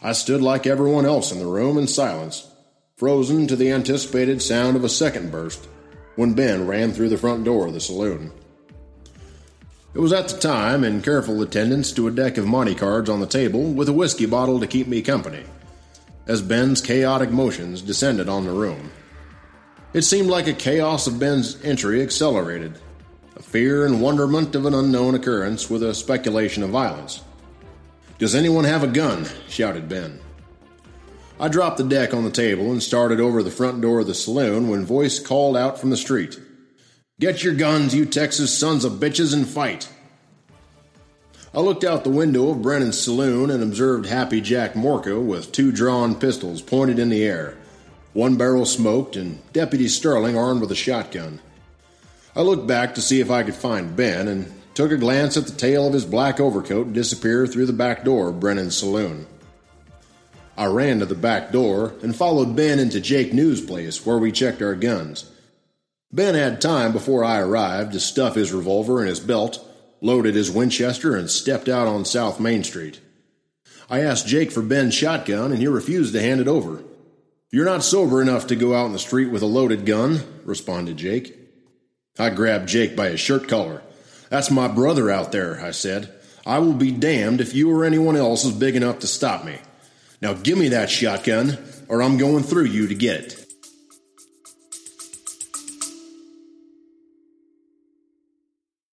I 0.01 0.13
stood 0.13 0.41
like 0.41 0.65
everyone 0.65 1.05
else 1.05 1.31
in 1.31 1.37
the 1.37 1.45
room 1.45 1.77
in 1.77 1.87
silence, 1.87 2.49
frozen 2.95 3.45
to 3.47 3.55
the 3.55 3.69
anticipated 3.69 4.41
sound 4.41 4.75
of 4.75 4.83
a 4.83 4.89
second 4.89 5.31
burst, 5.31 5.67
when 6.15 6.33
Ben 6.33 6.65
ran 6.65 6.91
through 6.91 7.09
the 7.09 7.17
front 7.17 7.43
door 7.43 7.67
of 7.67 7.73
the 7.73 7.79
saloon. 7.79 8.31
It 9.93 9.99
was 9.99 10.13
at 10.13 10.27
the 10.27 10.37
time 10.37 10.83
in 10.83 11.01
careful 11.01 11.41
attendance 11.41 11.91
to 11.93 12.07
a 12.07 12.11
deck 12.11 12.37
of 12.37 12.45
monte 12.45 12.75
cards 12.75 13.09
on 13.09 13.19
the 13.19 13.25
table 13.25 13.63
with 13.73 13.89
a 13.89 13.93
whiskey 13.93 14.25
bottle 14.25 14.59
to 14.59 14.67
keep 14.67 14.87
me 14.87 15.01
company, 15.01 15.43
as 16.27 16.41
Ben's 16.41 16.81
chaotic 16.81 17.31
motions 17.31 17.81
descended 17.81 18.29
on 18.29 18.45
the 18.45 18.51
room. 18.51 18.91
It 19.93 20.01
seemed 20.03 20.29
like 20.29 20.47
a 20.47 20.53
chaos 20.53 21.07
of 21.07 21.19
Ben's 21.19 21.63
entry 21.63 22.01
accelerated 22.01 22.77
a 23.37 23.41
fear 23.41 23.85
and 23.85 24.01
wonderment 24.01 24.55
of 24.55 24.65
an 24.65 24.73
unknown 24.73 25.15
occurrence 25.15 25.69
with 25.69 25.83
a 25.83 25.93
speculation 25.93 26.63
of 26.63 26.71
violence. 26.71 27.21
Does 28.17 28.33
anyone 28.33 28.63
have 28.65 28.83
a 28.83 28.87
gun? 28.87 29.27
shouted 29.47 29.87
Ben. 29.87 30.19
I 31.39 31.47
dropped 31.47 31.77
the 31.77 31.83
deck 31.83 32.15
on 32.15 32.23
the 32.23 32.31
table 32.31 32.71
and 32.71 32.81
started 32.81 33.19
over 33.19 33.43
the 33.43 33.51
front 33.51 33.79
door 33.79 33.99
of 33.99 34.07
the 34.07 34.15
saloon 34.15 34.69
when 34.69 34.85
voice 34.85 35.19
called 35.19 35.55
out 35.55 35.79
from 35.79 35.91
the 35.91 35.97
street. 35.97 36.39
Get 37.19 37.43
your 37.43 37.55
guns, 37.55 37.95
you 37.95 38.05
Texas 38.05 38.55
sons 38.55 38.85
of 38.85 38.99
bitches, 38.99 39.33
and 39.33 39.47
fight. 39.47 39.89
I 41.51 41.61
looked 41.61 41.83
out 41.83 42.03
the 42.03 42.11
window 42.11 42.51
of 42.51 42.61
Brennan's 42.61 42.99
saloon 42.99 43.49
and 43.49 43.63
observed 43.63 44.05
Happy 44.05 44.39
Jack 44.39 44.75
Morco 44.75 45.19
with 45.19 45.51
two 45.51 45.71
drawn 45.71 46.13
pistols 46.13 46.61
pointed 46.61 46.99
in 46.99 47.09
the 47.09 47.23
air, 47.23 47.57
one 48.13 48.37
barrel 48.37 48.67
smoked, 48.67 49.15
and 49.15 49.39
Deputy 49.51 49.87
Sterling 49.87 50.37
armed 50.37 50.61
with 50.61 50.71
a 50.71 50.75
shotgun. 50.75 51.39
I 52.35 52.41
looked 52.41 52.67
back 52.67 52.93
to 52.93 53.01
see 53.01 53.19
if 53.19 53.31
I 53.31 53.41
could 53.41 53.55
find 53.55 53.95
Ben 53.95 54.27
and 54.27 54.53
took 54.75 54.91
a 54.91 54.97
glance 54.97 55.37
at 55.37 55.47
the 55.47 55.53
tail 55.53 55.87
of 55.87 55.93
his 55.93 56.05
black 56.05 56.39
overcoat 56.39 56.93
disappear 56.93 57.47
through 57.47 57.65
the 57.65 57.73
back 57.73 58.03
door 58.03 58.29
of 58.29 58.39
Brennan's 58.39 58.77
saloon. 58.77 59.25
I 60.55 60.67
ran 60.67 60.99
to 60.99 61.07
the 61.07 61.15
back 61.15 61.51
door 61.51 61.95
and 62.03 62.15
followed 62.15 62.55
Ben 62.55 62.77
into 62.77 63.01
Jake 63.01 63.33
News' 63.33 63.59
place 63.59 64.05
where 64.05 64.19
we 64.19 64.31
checked 64.31 64.61
our 64.61 64.75
guns. 64.75 65.31
Ben 66.11 66.35
had 66.35 66.61
time 66.61 66.93
before 66.93 67.23
I 67.23 67.39
arrived 67.39 67.93
to 67.93 67.99
stuff 67.99 68.35
his 68.35 68.53
revolver 68.53 69.01
in 69.01 69.07
his 69.07 69.19
belt, 69.19 69.59
loaded 70.01 70.35
his 70.35 70.49
Winchester, 70.49 71.15
and 71.15 71.29
stepped 71.29 71.67
out 71.67 71.87
on 71.87 72.05
South 72.05 72.39
Main 72.39 72.63
Street. 72.63 73.01
I 73.89 74.01
asked 74.01 74.27
Jake 74.27 74.51
for 74.51 74.61
Ben's 74.61 74.93
shotgun, 74.93 75.51
and 75.51 75.59
he 75.59 75.67
refused 75.67 76.13
to 76.13 76.21
hand 76.21 76.39
it 76.39 76.47
over. 76.47 76.83
You're 77.51 77.65
not 77.65 77.83
sober 77.83 78.21
enough 78.21 78.47
to 78.47 78.55
go 78.55 78.73
out 78.73 78.85
in 78.85 78.93
the 78.93 78.99
street 78.99 79.27
with 79.27 79.41
a 79.41 79.47
loaded 79.47 79.85
gun, 79.85 80.21
responded 80.43 80.97
Jake. 80.97 81.37
I 82.19 82.29
grabbed 82.29 82.69
Jake 82.69 82.95
by 82.95 83.09
his 83.09 83.19
shirt 83.19 83.47
collar. 83.47 83.83
That's 84.29 84.51
my 84.51 84.67
brother 84.67 85.09
out 85.09 85.31
there, 85.31 85.61
I 85.61 85.71
said. 85.71 86.13
I 86.45 86.59
will 86.59 86.73
be 86.73 86.91
damned 86.91 87.41
if 87.41 87.53
you 87.53 87.71
or 87.71 87.85
anyone 87.85 88.15
else 88.15 88.43
is 88.43 88.53
big 88.53 88.75
enough 88.75 88.99
to 88.99 89.07
stop 89.07 89.45
me. 89.45 89.57
Now 90.21 90.33
give 90.33 90.57
me 90.57 90.69
that 90.69 90.89
shotgun, 90.89 91.57
or 91.87 92.01
I'm 92.01 92.17
going 92.17 92.43
through 92.43 92.65
you 92.65 92.87
to 92.87 92.95
get 92.95 93.21
it. 93.21 93.46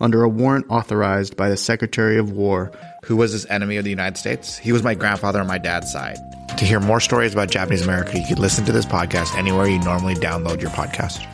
under 0.00 0.22
a 0.22 0.28
warrant 0.28 0.66
authorized 0.68 1.36
by 1.36 1.48
the 1.48 1.56
Secretary 1.56 2.18
of 2.18 2.32
War. 2.32 2.72
Who 3.04 3.16
was 3.16 3.32
his 3.32 3.46
enemy 3.46 3.76
of 3.76 3.84
the 3.84 3.90
United 3.90 4.16
States? 4.16 4.56
He 4.56 4.72
was 4.72 4.82
my 4.82 4.94
grandfather 4.94 5.40
on 5.40 5.46
my 5.46 5.58
dad's 5.58 5.92
side. 5.92 6.18
To 6.58 6.64
hear 6.64 6.80
more 6.80 7.00
stories 7.00 7.32
about 7.32 7.50
Japanese 7.50 7.82
America, 7.82 8.18
you 8.18 8.26
can 8.26 8.38
listen 8.38 8.64
to 8.64 8.72
this 8.72 8.86
podcast 8.86 9.36
anywhere 9.36 9.66
you 9.66 9.78
normally 9.80 10.14
download 10.14 10.60
your 10.60 10.70
podcast. 10.70 11.26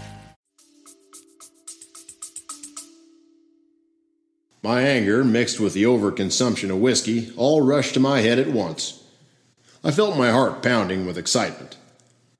My 4.62 4.82
anger, 4.82 5.22
mixed 5.22 5.60
with 5.60 5.74
the 5.74 5.84
overconsumption 5.84 6.70
of 6.70 6.80
whiskey, 6.80 7.32
all 7.36 7.62
rushed 7.62 7.94
to 7.94 8.00
my 8.00 8.20
head 8.20 8.40
at 8.40 8.48
once. 8.48 9.04
I 9.84 9.92
felt 9.92 10.18
my 10.18 10.32
heart 10.32 10.60
pounding 10.60 11.06
with 11.06 11.16
excitement. 11.16 11.76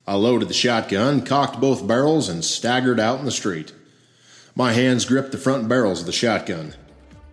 I 0.09 0.15
loaded 0.15 0.49
the 0.49 0.55
shotgun, 0.55 1.25
cocked 1.25 1.61
both 1.61 1.87
barrels, 1.87 2.29
and 2.29 2.45
staggered 2.45 2.99
out 2.99 3.21
in 3.21 3.25
the 3.25 3.31
street. 3.31 3.73
My 4.59 4.73
hands 4.73 5.05
gripped 5.05 5.33
the 5.33 5.38
front 5.38 5.69
barrels 5.69 6.01
of 6.01 6.07
the 6.07 6.12
shotgun. 6.12 6.73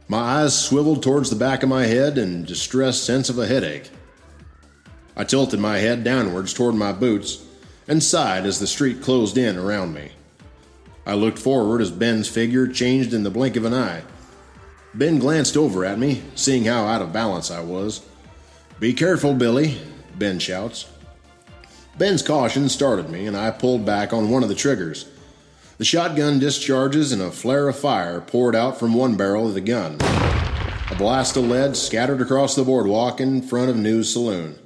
My 0.10 0.42
eyes 0.42 0.60
swiveled 0.60 1.02
towards 1.02 1.30
the 1.30 1.38
back 1.38 1.64
of 1.64 1.70
my 1.70 1.86
head 1.86 2.18
in 2.18 2.44
distressed 2.44 3.06
sense 3.06 3.30
of 3.30 3.40
a 3.40 3.48
headache. 3.48 3.90
I 5.16 5.24
tilted 5.24 5.62
my 5.62 5.78
head 5.78 6.04
downwards 6.04 6.54
toward 6.54 6.76
my 6.76 6.92
boots 6.92 7.42
and 7.88 8.04
sighed 8.04 8.46
as 8.46 8.60
the 8.60 8.68
street 8.68 9.02
closed 9.02 9.38
in 9.38 9.58
around 9.58 9.94
me. 9.94 10.12
I 11.06 11.14
looked 11.14 11.40
forward 11.40 11.80
as 11.80 11.92
Ben's 11.92 12.28
figure 12.28 12.68
changed 12.68 13.14
in 13.14 13.24
the 13.24 13.32
blink 13.32 13.56
of 13.56 13.64
an 13.64 13.74
eye. 13.74 14.04
Ben 14.94 15.18
glanced 15.18 15.56
over 15.56 15.86
at 15.86 15.98
me, 15.98 16.24
seeing 16.36 16.66
how 16.66 16.84
out 16.84 17.02
of 17.02 17.14
balance 17.14 17.50
I 17.50 17.62
was. 17.62 18.06
Be 18.82 18.94
careful, 18.94 19.34
Billy, 19.34 19.78
Ben 20.18 20.40
shouts. 20.40 20.90
Ben's 21.98 22.22
caution 22.22 22.68
started 22.68 23.10
me, 23.10 23.28
and 23.28 23.38
I 23.38 23.52
pulled 23.52 23.86
back 23.86 24.12
on 24.12 24.30
one 24.30 24.44
of 24.44 24.50
the 24.50 24.56
triggers. 24.56 25.06
The 25.80 25.86
shotgun 25.86 26.38
discharges 26.38 27.12
and 27.12 27.22
a 27.22 27.32
flare 27.32 27.68
of 27.68 27.76
fire 27.76 28.22
poured 28.22 28.56
out 28.56 28.78
from 28.78 28.94
one 28.94 29.18
barrel 29.18 29.48
of 29.48 29.56
the 29.56 29.62
gun. 29.62 29.98
A 30.92 30.96
blast 30.96 31.36
of 31.36 31.46
lead 31.46 31.76
scattered 31.76 32.22
across 32.22 32.56
the 32.56 32.64
boardwalk 32.64 33.20
in 33.20 33.42
front 33.42 33.72
of 33.72 33.78
News 33.78 34.14
Saloon. 34.14 34.60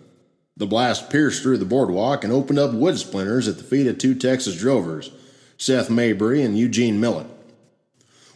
The 0.57 0.65
blast 0.65 1.09
pierced 1.09 1.41
through 1.41 1.59
the 1.59 1.65
boardwalk 1.65 2.25
and 2.25 2.33
opened 2.33 2.59
up 2.59 2.73
wood 2.73 2.97
splinters 2.97 3.47
at 3.47 3.57
the 3.57 3.63
feet 3.63 3.87
of 3.87 3.97
two 3.97 4.15
Texas 4.15 4.59
drovers, 4.59 5.11
Seth 5.57 5.89
Mabry 5.89 6.41
and 6.43 6.57
Eugene 6.57 6.99
Millett. 6.99 7.27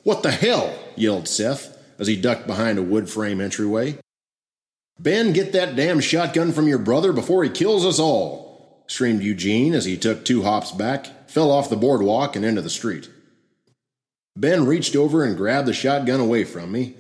What 0.03 0.23
the 0.23 0.31
hell? 0.31 0.73
yelled 0.95 1.27
Seth 1.27 1.77
as 1.99 2.07
he 2.07 2.15
ducked 2.15 2.47
behind 2.47 2.79
a 2.79 2.83
wood 2.83 3.09
frame 3.09 3.41
entryway. 3.41 3.97
Ben, 4.97 5.33
get 5.33 5.51
that 5.51 5.75
damn 5.75 5.99
shotgun 5.99 6.53
from 6.53 6.69
your 6.69 6.77
brother 6.77 7.11
before 7.11 7.43
he 7.43 7.49
kills 7.49 7.85
us 7.85 7.99
all, 7.99 8.83
screamed 8.87 9.23
Eugene 9.23 9.73
as 9.73 9.83
he 9.83 9.97
took 9.97 10.23
two 10.23 10.43
hops 10.43 10.71
back 10.71 11.20
fell 11.31 11.49
off 11.49 11.69
the 11.69 11.77
boardwalk 11.77 12.35
and 12.35 12.43
into 12.43 12.61
the 12.61 12.69
street. 12.69 13.09
Ben 14.35 14.65
reached 14.65 14.95
over 14.95 15.23
and 15.23 15.37
grabbed 15.37 15.67
the 15.67 15.73
shotgun 15.73 16.19
away 16.19 16.43
from 16.43 16.71
me, 16.71 16.95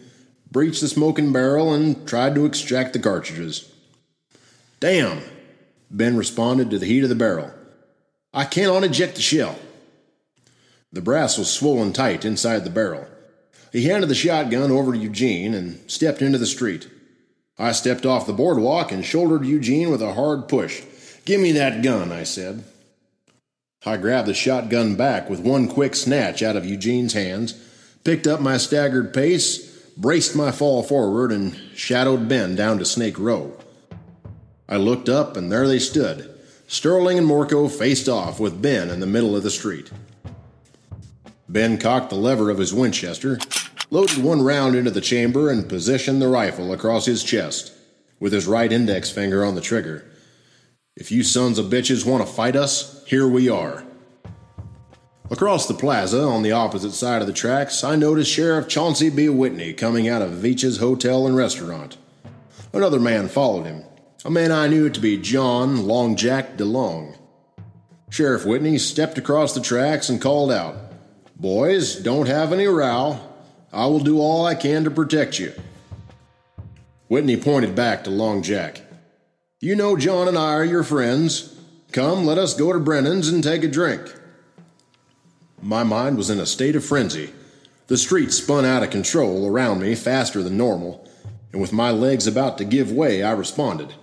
breached 0.49 0.79
the 0.79 0.87
smoking 0.87 1.33
barrel, 1.33 1.73
and 1.73 2.07
tried 2.07 2.35
to 2.35 2.45
extract 2.45 2.93
the 2.93 2.99
cartridges. 2.99 3.69
Damn! 4.79 5.21
Ben 5.89 6.15
responded 6.15 6.69
to 6.69 6.79
the 6.79 6.85
heat 6.85 7.03
of 7.03 7.09
the 7.09 7.15
barrel. 7.15 7.51
I 8.33 8.45
cannot 8.45 8.85
eject 8.85 9.15
the 9.15 9.21
shell. 9.21 9.59
The 10.93 11.01
brass 11.01 11.37
was 11.37 11.51
swollen 11.51 11.91
tight 11.91 12.23
inside 12.23 12.63
the 12.63 12.69
barrel. 12.69 13.07
He 13.73 13.83
handed 13.83 14.07
the 14.07 14.15
shotgun 14.15 14.71
over 14.71 14.93
to 14.93 14.97
Eugene 14.97 15.53
and 15.53 15.79
stepped 15.91 16.21
into 16.21 16.37
the 16.37 16.45
street. 16.45 16.89
I 17.57 17.73
stepped 17.73 18.05
off 18.05 18.27
the 18.27 18.33
boardwalk 18.33 18.91
and 18.91 19.05
shouldered 19.05 19.45
Eugene 19.45 19.89
with 19.89 20.01
a 20.01 20.13
hard 20.13 20.47
push. 20.47 20.81
Give 21.25 21.39
me 21.39 21.51
that 21.53 21.83
gun, 21.83 22.11
I 22.11 22.23
said. 22.23 22.63
I 23.83 23.97
grabbed 23.97 24.27
the 24.27 24.35
shotgun 24.35 24.95
back 24.95 25.27
with 25.27 25.39
one 25.39 25.67
quick 25.67 25.95
snatch 25.95 26.43
out 26.43 26.55
of 26.55 26.65
Eugene's 26.65 27.13
hands, 27.13 27.53
picked 28.03 28.27
up 28.27 28.39
my 28.39 28.57
staggered 28.57 29.11
pace, 29.11 29.71
braced 29.97 30.35
my 30.35 30.51
fall 30.51 30.83
forward, 30.83 31.31
and 31.31 31.55
shadowed 31.75 32.29
Ben 32.29 32.55
down 32.55 32.77
to 32.77 32.85
Snake 32.85 33.17
Row. 33.17 33.57
I 34.69 34.77
looked 34.77 35.09
up, 35.09 35.35
and 35.35 35.51
there 35.51 35.67
they 35.67 35.79
stood. 35.79 36.29
Sterling 36.67 37.17
and 37.17 37.25
Morco 37.25 37.67
faced 37.67 38.07
off 38.07 38.39
with 38.39 38.61
Ben 38.61 38.91
in 38.91 38.99
the 38.99 39.07
middle 39.07 39.35
of 39.35 39.41
the 39.41 39.49
street. 39.49 39.91
Ben 41.49 41.79
cocked 41.79 42.11
the 42.11 42.15
lever 42.15 42.51
of 42.51 42.59
his 42.59 42.73
Winchester, 42.73 43.39
loaded 43.89 44.23
one 44.23 44.43
round 44.43 44.75
into 44.75 44.91
the 44.91 45.01
chamber, 45.01 45.49
and 45.49 45.67
positioned 45.67 46.21
the 46.21 46.27
rifle 46.27 46.71
across 46.71 47.07
his 47.07 47.23
chest, 47.23 47.73
with 48.19 48.31
his 48.31 48.45
right 48.45 48.71
index 48.71 49.09
finger 49.09 49.43
on 49.43 49.55
the 49.55 49.61
trigger. 49.61 50.05
If 50.97 51.09
you 51.09 51.23
sons 51.23 51.57
of 51.57 51.67
bitches 51.67 52.05
want 52.05 52.25
to 52.25 52.31
fight 52.31 52.57
us, 52.57 53.01
here 53.05 53.25
we 53.25 53.47
are. 53.47 53.85
Across 55.29 55.67
the 55.67 55.73
plaza, 55.73 56.21
on 56.21 56.43
the 56.43 56.51
opposite 56.51 56.91
side 56.91 57.21
of 57.21 57.27
the 57.27 57.33
tracks, 57.33 57.81
I 57.81 57.95
noticed 57.95 58.29
Sheriff 58.29 58.67
Chauncey 58.67 59.09
B. 59.09 59.29
Whitney 59.29 59.71
coming 59.71 60.09
out 60.09 60.21
of 60.21 60.31
Veach's 60.31 60.79
Hotel 60.79 61.25
and 61.25 61.33
Restaurant. 61.33 61.95
Another 62.73 62.99
man 62.99 63.29
followed 63.29 63.65
him, 63.65 63.85
a 64.25 64.29
man 64.29 64.51
I 64.51 64.67
knew 64.67 64.89
to 64.89 64.99
be 64.99 65.15
John 65.15 65.87
Long 65.87 66.17
Jack 66.17 66.57
DeLong. 66.57 67.15
Sheriff 68.09 68.45
Whitney 68.45 68.77
stepped 68.77 69.17
across 69.17 69.53
the 69.53 69.61
tracks 69.61 70.09
and 70.09 70.21
called 70.21 70.51
out, 70.51 70.75
Boys, 71.37 71.95
don't 71.95 72.27
have 72.27 72.51
any 72.51 72.67
row. 72.67 73.17
I 73.71 73.85
will 73.85 74.01
do 74.01 74.19
all 74.19 74.45
I 74.45 74.55
can 74.55 74.83
to 74.83 74.91
protect 74.91 75.39
you. 75.39 75.53
Whitney 77.07 77.37
pointed 77.37 77.75
back 77.75 78.03
to 78.03 78.09
Long 78.09 78.43
Jack. 78.43 78.81
You 79.63 79.75
know 79.75 79.95
John 79.95 80.27
and 80.27 80.39
I 80.39 80.53
are 80.55 80.65
your 80.65 80.81
friends. 80.81 81.55
Come, 81.91 82.25
let 82.25 82.39
us 82.39 82.55
go 82.55 82.73
to 82.73 82.79
Brennan's 82.79 83.29
and 83.29 83.43
take 83.43 83.63
a 83.63 83.67
drink. 83.67 84.01
My 85.61 85.83
mind 85.83 86.17
was 86.17 86.31
in 86.31 86.39
a 86.39 86.47
state 86.47 86.75
of 86.75 86.83
frenzy. 86.83 87.31
The 87.85 87.95
street 87.95 88.31
spun 88.31 88.65
out 88.65 88.81
of 88.81 88.89
control 88.89 89.45
around 89.45 89.79
me 89.79 89.93
faster 89.93 90.41
than 90.41 90.57
normal, 90.57 91.07
and 91.51 91.61
with 91.61 91.71
my 91.71 91.91
legs 91.91 92.25
about 92.25 92.57
to 92.57 92.65
give 92.65 92.91
way, 92.91 93.21
I 93.21 93.33
responded. 93.33 93.93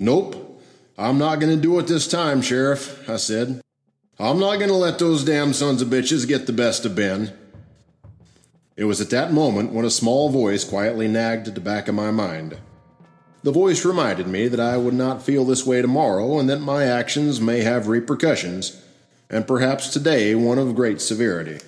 Nope, 0.00 0.60
I'm 0.98 1.18
not 1.18 1.38
going 1.38 1.54
to 1.54 1.62
do 1.62 1.78
it 1.78 1.86
this 1.86 2.08
time, 2.08 2.42
Sheriff, 2.42 3.08
I 3.08 3.16
said. 3.16 3.60
I'm 4.18 4.40
not 4.40 4.56
going 4.56 4.70
to 4.70 4.74
let 4.74 4.98
those 4.98 5.22
damn 5.22 5.52
sons 5.52 5.80
of 5.82 5.88
bitches 5.88 6.26
get 6.26 6.48
the 6.48 6.52
best 6.52 6.84
of 6.84 6.96
Ben. 6.96 7.32
It 8.76 8.86
was 8.86 9.00
at 9.00 9.10
that 9.10 9.32
moment 9.32 9.72
when 9.72 9.84
a 9.84 9.90
small 9.90 10.30
voice 10.30 10.64
quietly 10.64 11.06
nagged 11.06 11.46
at 11.46 11.54
the 11.54 11.60
back 11.60 11.86
of 11.86 11.94
my 11.94 12.10
mind. 12.10 12.58
The 13.42 13.52
voice 13.52 13.86
reminded 13.86 14.26
me 14.26 14.48
that 14.48 14.60
I 14.60 14.76
would 14.76 14.92
not 14.92 15.22
feel 15.22 15.44
this 15.44 15.64
way 15.64 15.80
tomorrow 15.80 16.38
and 16.38 16.48
that 16.50 16.60
my 16.60 16.84
actions 16.84 17.40
may 17.40 17.62
have 17.62 17.88
repercussions, 17.88 18.82
and 19.30 19.46
perhaps 19.46 19.88
today 19.88 20.34
one 20.34 20.58
of 20.58 20.74
great 20.74 21.00
severity. 21.00 21.58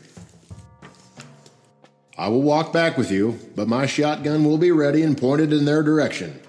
I 2.19 2.29
will 2.29 2.43
walk 2.43 2.75
back 2.75 2.99
with 2.99 3.11
you, 3.11 3.39
but 3.57 3.69
my 3.69 3.87
shotgun 3.87 4.45
will 4.45 4.59
be 4.59 4.71
ready 4.71 5.03
and 5.03 5.17
pointed 5.17 5.51
in 5.51 5.65
their 5.65 5.83
direction. 5.83 6.41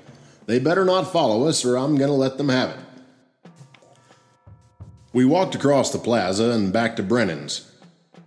They 0.46 0.60
better 0.60 0.84
not 0.84 1.14
follow 1.14 1.48
us, 1.48 1.64
or 1.64 1.78
I'm 1.78 1.96
going 1.96 2.10
to 2.10 2.16
let 2.16 2.38
them 2.38 2.50
have 2.50 2.72
it. 2.72 3.50
We 5.14 5.24
walked 5.24 5.56
across 5.56 5.92
the 5.92 6.00
plaza 6.00 6.50
and 6.50 6.74
back 6.74 6.98
to 6.98 7.04
Brennan's. 7.04 7.72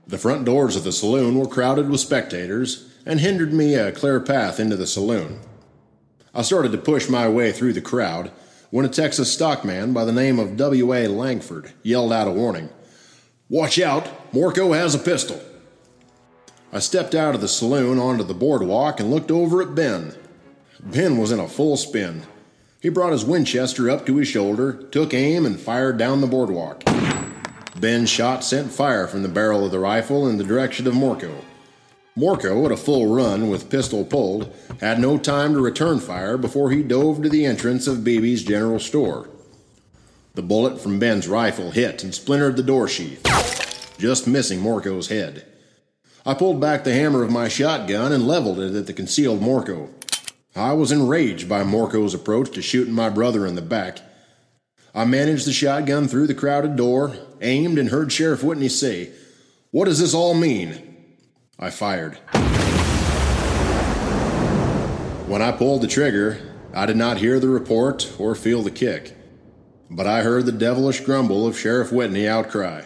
The 0.07 0.19
front 0.19 0.47
doors 0.47 0.77
of 0.77 0.85
the 0.85 0.93
saloon 0.93 1.39
were 1.39 1.47
crowded 1.47 1.91
with 1.91 2.01
spectators 2.01 2.91
and 3.05 3.21
hindered 3.21 3.53
me 3.53 3.75
a 3.75 3.93
clear 3.93 4.19
path 4.19 4.59
into 4.59 4.77
the 4.77 4.87
saloon. 4.87 5.41
I 6.37 6.43
started 6.43 6.71
to 6.73 6.79
push 6.79 7.09
my 7.09 7.27
way 7.31 7.51
through 7.51 7.73
the 7.73 7.81
crowd 7.81 8.31
when 8.69 8.85
a 8.85 8.91
Texas 8.91 9.33
stockman 9.33 9.95
by 9.95 10.05
the 10.05 10.13
name 10.13 10.39
of 10.39 10.59
W.A. 10.59 11.09
Langford 11.09 11.73
yelled 11.83 12.13
out 12.13 12.29
a 12.29 12.31
warning 12.31 12.69
Watch 13.49 13.79
out, 13.79 14.35
Morco 14.35 14.75
has 14.75 14.95
a 14.95 14.99
pistol. 14.99 15.41
I 16.75 16.81
stepped 16.81 17.15
out 17.15 17.35
of 17.35 17.41
the 17.41 17.49
saloon 17.49 17.99
onto 17.99 18.23
the 18.23 18.35
boardwalk 18.35 19.01
and 19.01 19.11
looked 19.11 19.31
over 19.31 19.63
at 19.63 19.75
Ben. 19.75 20.15
Ben 20.79 21.17
was 21.17 21.33
in 21.33 21.41
a 21.41 21.49
full 21.49 21.79
spin. 21.79 22.25
He 22.83 22.91
brought 22.91 23.13
his 23.13 23.25
Winchester 23.25 23.89
up 23.89 24.05
to 24.05 24.17
his 24.19 24.29
shoulder, 24.29 24.75
took 24.75 25.15
aim, 25.15 25.47
and 25.47 25.59
fired 25.59 25.97
down 25.97 26.21
the 26.21 26.27
boardwalk. 26.27 26.85
Ben's 27.81 28.11
shot 28.11 28.45
sent 28.45 28.71
fire 28.71 29.07
from 29.07 29.23
the 29.23 29.29
barrel 29.29 29.65
of 29.65 29.71
the 29.71 29.79
rifle 29.79 30.29
in 30.29 30.37
the 30.37 30.45
direction 30.45 30.87
of 30.87 30.95
Morco. 30.95 31.35
Morco, 32.19 32.65
at 32.65 32.73
a 32.73 32.79
full 32.79 33.15
run 33.15 33.51
with 33.51 33.69
pistol 33.69 34.03
pulled, 34.03 34.51
had 34.81 34.99
no 34.99 35.19
time 35.19 35.53
to 35.53 35.61
return 35.61 36.01
fire 36.01 36.39
before 36.39 36.71
he 36.71 36.83
dove 36.83 37.23
to 37.23 37.29
the 37.29 37.45
entrance 37.45 37.87
of 37.87 38.03
Beebe's 38.03 38.43
general 38.43 38.79
store. 38.79 39.29
The 40.35 40.41
bullet 40.41 40.81
from 40.81 40.99
Ben's 40.99 41.29
rifle 41.29 41.73
hit 41.73 42.03
and 42.03 42.15
splintered 42.15 42.57
the 42.57 42.63
door 42.63 42.89
sheath, 42.89 43.23
just 43.99 44.27
missing 44.27 44.61
Morco's 44.61 45.09
head. 45.09 45.45
I 46.25 46.33
pulled 46.33 46.59
back 46.59 46.85
the 46.85 46.95
hammer 46.95 47.23
of 47.23 47.31
my 47.31 47.49
shotgun 47.49 48.13
and 48.13 48.27
leveled 48.27 48.61
it 48.61 48.75
at 48.75 48.87
the 48.87 48.95
concealed 48.95 49.43
Morco. 49.43 49.91
I 50.55 50.73
was 50.73 50.91
enraged 50.91 51.51
by 51.51 51.65
Morco's 51.65 52.15
approach 52.15 52.51
to 52.53 52.63
shooting 52.63 52.95
my 52.95 53.11
brother 53.11 53.47
in 53.47 53.57
the 53.57 53.63
back. 53.63 53.99
I 54.95 55.05
managed 55.05 55.47
the 55.47 55.53
shotgun 55.53 56.09
through 56.09 56.29
the 56.29 56.35
crowded 56.35 56.77
door, 56.77 57.15
aimed, 57.43 57.79
and 57.79 57.91
heard 57.91 58.11
Sheriff 58.11 58.43
Whitney 58.43 58.71
say, 58.71 59.11
What 59.71 59.85
does 59.85 59.99
this 59.99 60.15
all 60.15 60.33
mean? 60.33 60.86
I 61.59 61.71
fired. 61.71 62.17
When 65.27 65.41
I 65.41 65.53
pulled 65.53 65.83
the 65.83 65.89
trigger, 65.89 66.39
I 66.75 66.85
did 66.85 66.99
not 66.99 67.17
hear 67.17 67.41
the 67.41 67.49
report 67.49 68.13
or 68.19 68.35
feel 68.35 68.63
the 68.63 68.71
kick, 68.71 69.17
but 69.91 70.07
I 70.07 70.23
heard 70.23 70.45
the 70.45 70.53
devilish 70.53 71.01
grumble 71.01 71.47
of 71.47 71.59
Sheriff 71.59 71.91
Whitney 71.91 72.29
outcry, 72.29 72.85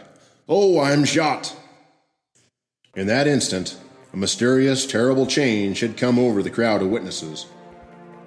Oh, 0.48 0.80
I'm 0.80 1.04
shot! 1.04 1.56
In 2.94 3.08
that 3.08 3.26
instant, 3.26 3.76
a 4.12 4.16
mysterious, 4.16 4.86
terrible 4.86 5.26
change 5.26 5.80
had 5.80 5.96
come 5.96 6.18
over 6.18 6.42
the 6.42 6.50
crowd 6.50 6.82
of 6.82 6.88
witnesses. 6.88 7.46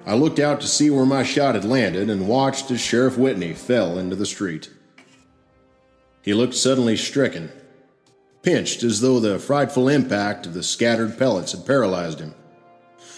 I 0.06 0.15
looked 0.15 0.39
out 0.39 0.60
to 0.62 0.67
see 0.67 0.89
where 0.89 1.06
my 1.06 1.23
shot 1.23 1.56
had 1.56 1.65
landed 1.65 2.10
and 2.10 2.27
watched 2.27 2.69
as 2.69 2.82
Sheriff 2.82 3.17
Whitney 3.17 3.53
fell 3.53 3.97
into 3.97 4.17
the 4.17 4.25
street. 4.25 4.69
He 6.21 6.34
looked 6.34 6.56
suddenly 6.56 6.97
stricken 6.97 7.51
pinched 8.43 8.84
as 8.84 9.01
though 9.01 9.19
the 9.19 9.39
frightful 9.39 9.88
impact 9.88 10.45
of 10.45 10.53
the 10.53 10.62
scattered 10.62 11.17
pellets 11.17 11.53
had 11.53 11.65
paralyzed 11.65 12.19
him. 12.19 12.36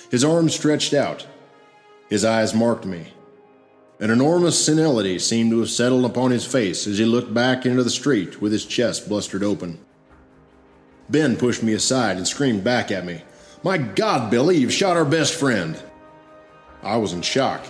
His 0.10 0.24
arms 0.24 0.56
stretched 0.56 0.94
out. 0.94 1.28
His 2.10 2.24
eyes 2.24 2.54
marked 2.54 2.86
me. 2.86 3.08
An 4.00 4.12
enormous 4.12 4.64
senility 4.64 5.20
seemed 5.20 5.52
to 5.52 5.60
have 5.60 5.70
settled 5.70 6.06
upon 6.06 6.32
his 6.32 6.46
face 6.46 6.86
as 6.86 6.98
he 6.98 7.06
looked 7.06 7.34
back 7.34 7.66
into 7.66 7.84
the 7.84 7.90
street 7.90 8.42
with 8.42 8.52
his 8.52 8.66
chest 8.66 9.10
blistered 9.10 9.44
open. 9.44 9.80
Ben 11.10 11.38
pushed 11.38 11.64
me 11.64 11.74
aside 11.74 12.18
and 12.18 12.28
screamed 12.28 12.64
back 12.64 12.92
at 12.92 13.06
me, 13.06 13.24
My 13.64 13.78
God, 13.78 14.30
Billy, 14.30 14.58
you've 14.58 14.74
shot 14.74 14.98
our 14.98 15.06
best 15.06 15.34
friend! 15.34 15.82
I 16.84 16.98
was 16.98 17.14
in 17.14 17.22
shock. 17.22 17.66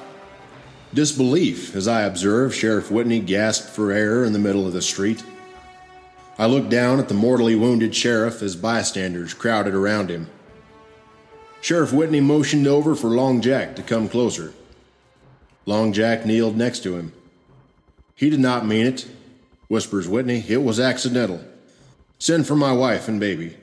Disbelief 0.93 1.75
as 1.75 1.87
I 1.87 2.01
observed 2.01 2.55
Sheriff 2.55 2.91
Whitney 2.91 3.19
gasp 3.19 3.69
for 3.69 3.91
air 3.91 4.23
in 4.23 4.33
the 4.33 4.39
middle 4.39 4.65
of 4.65 4.73
the 4.73 4.81
street. 4.81 5.23
I 6.37 6.47
looked 6.47 6.69
down 6.69 6.99
at 6.99 7.07
the 7.07 7.13
mortally 7.13 7.55
wounded 7.55 7.95
sheriff 7.95 8.41
as 8.41 8.57
bystanders 8.57 9.33
crowded 9.33 9.73
around 9.73 10.09
him. 10.09 10.29
Sheriff 11.61 11.93
Whitney 11.93 12.19
motioned 12.19 12.67
over 12.67 12.93
for 12.93 13.07
Long 13.07 13.41
Jack 13.41 13.75
to 13.77 13.81
come 13.81 14.09
closer. 14.09 14.53
Long 15.65 15.93
Jack 15.93 16.25
kneeled 16.25 16.57
next 16.57 16.83
to 16.83 16.97
him. 16.97 17.13
He 18.15 18.29
did 18.29 18.41
not 18.41 18.65
mean 18.65 18.85
it, 18.85 19.07
whispers 19.69 20.07
Whitney. 20.07 20.43
It 20.47 20.61
was 20.61 20.79
accidental. 20.79 21.43
Send 22.19 22.45
for 22.45 22.55
my 22.55 22.73
wife 22.73 23.07
and 23.07 23.19
baby. 23.19 23.57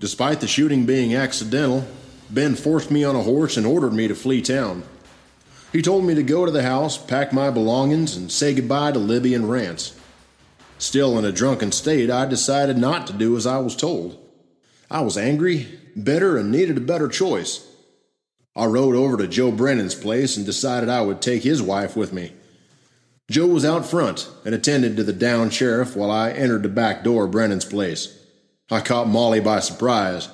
Despite 0.00 0.40
the 0.40 0.46
shooting 0.46 0.86
being 0.86 1.14
accidental, 1.14 1.84
Ben 2.30 2.54
forced 2.54 2.90
me 2.90 3.02
on 3.02 3.16
a 3.16 3.22
horse 3.22 3.56
and 3.56 3.66
ordered 3.66 3.92
me 3.92 4.06
to 4.06 4.14
flee 4.14 4.40
town. 4.40 4.84
He 5.72 5.82
told 5.82 6.04
me 6.04 6.14
to 6.14 6.22
go 6.22 6.46
to 6.46 6.52
the 6.52 6.62
house, 6.62 6.96
pack 6.96 7.32
my 7.32 7.50
belongings, 7.50 8.16
and 8.16 8.30
say 8.30 8.54
goodbye 8.54 8.92
to 8.92 8.98
Libby 8.98 9.34
and 9.34 9.50
Rance. 9.50 9.97
Still 10.78 11.18
in 11.18 11.24
a 11.24 11.32
drunken 11.32 11.72
state, 11.72 12.08
I 12.08 12.24
decided 12.24 12.78
not 12.78 13.06
to 13.08 13.12
do 13.12 13.36
as 13.36 13.46
I 13.46 13.58
was 13.58 13.74
told. 13.74 14.16
I 14.90 15.00
was 15.00 15.18
angry, 15.18 15.66
bitter, 16.00 16.38
and 16.38 16.50
needed 16.50 16.76
a 16.76 16.80
better 16.80 17.08
choice. 17.08 17.66
I 18.54 18.66
rode 18.66 18.94
over 18.94 19.16
to 19.16 19.28
Joe 19.28 19.50
Brennan's 19.50 19.94
place 19.94 20.36
and 20.36 20.46
decided 20.46 20.88
I 20.88 21.02
would 21.02 21.20
take 21.20 21.42
his 21.42 21.60
wife 21.60 21.96
with 21.96 22.12
me. 22.12 22.32
Joe 23.30 23.46
was 23.46 23.64
out 23.64 23.86
front 23.86 24.30
and 24.44 24.54
attended 24.54 24.96
to 24.96 25.04
the 25.04 25.12
down 25.12 25.50
sheriff 25.50 25.94
while 25.94 26.10
I 26.10 26.30
entered 26.30 26.62
the 26.62 26.68
back 26.68 27.04
door 27.04 27.24
of 27.24 27.32
Brennan's 27.32 27.64
place. 27.64 28.16
I 28.70 28.80
caught 28.80 29.08
Molly 29.08 29.40
by 29.40 29.60
surprise, 29.60 30.28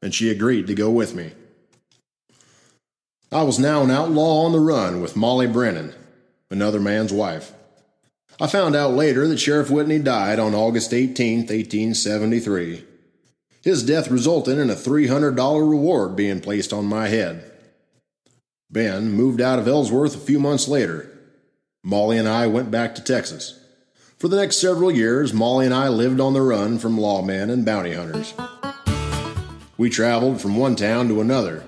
and 0.00 0.14
she 0.14 0.30
agreed 0.30 0.66
to 0.68 0.74
go 0.74 0.90
with 0.90 1.14
me. 1.14 1.32
I 3.30 3.42
was 3.42 3.58
now 3.58 3.82
an 3.82 3.90
outlaw 3.90 4.44
on 4.44 4.52
the 4.52 4.60
run 4.60 5.00
with 5.00 5.16
Molly 5.16 5.46
Brennan, 5.46 5.94
another 6.50 6.80
man's 6.80 7.12
wife. 7.12 7.52
I 8.42 8.48
found 8.48 8.74
out 8.74 8.94
later 8.94 9.28
that 9.28 9.38
Sheriff 9.38 9.70
Whitney 9.70 10.00
died 10.00 10.40
on 10.40 10.52
August 10.52 10.92
18, 10.92 11.42
1873. 11.42 12.84
His 13.62 13.84
death 13.84 14.10
resulted 14.10 14.58
in 14.58 14.68
a 14.68 14.74
$300 14.74 15.36
reward 15.70 16.16
being 16.16 16.40
placed 16.40 16.72
on 16.72 16.84
my 16.86 17.06
head. 17.06 17.48
Ben 18.68 19.12
moved 19.12 19.40
out 19.40 19.60
of 19.60 19.68
Ellsworth 19.68 20.16
a 20.16 20.26
few 20.26 20.40
months 20.40 20.66
later. 20.66 21.08
Molly 21.84 22.18
and 22.18 22.26
I 22.26 22.48
went 22.48 22.72
back 22.72 22.96
to 22.96 23.04
Texas. 23.04 23.64
For 24.18 24.26
the 24.26 24.38
next 24.38 24.56
several 24.56 24.90
years, 24.90 25.32
Molly 25.32 25.64
and 25.64 25.74
I 25.74 25.86
lived 25.86 26.18
on 26.18 26.32
the 26.32 26.42
run 26.42 26.80
from 26.80 26.98
lawmen 26.98 27.48
and 27.48 27.64
bounty 27.64 27.92
hunters. 27.92 28.34
We 29.78 29.88
traveled 29.88 30.40
from 30.40 30.56
one 30.56 30.74
town 30.74 31.06
to 31.06 31.20
another. 31.20 31.62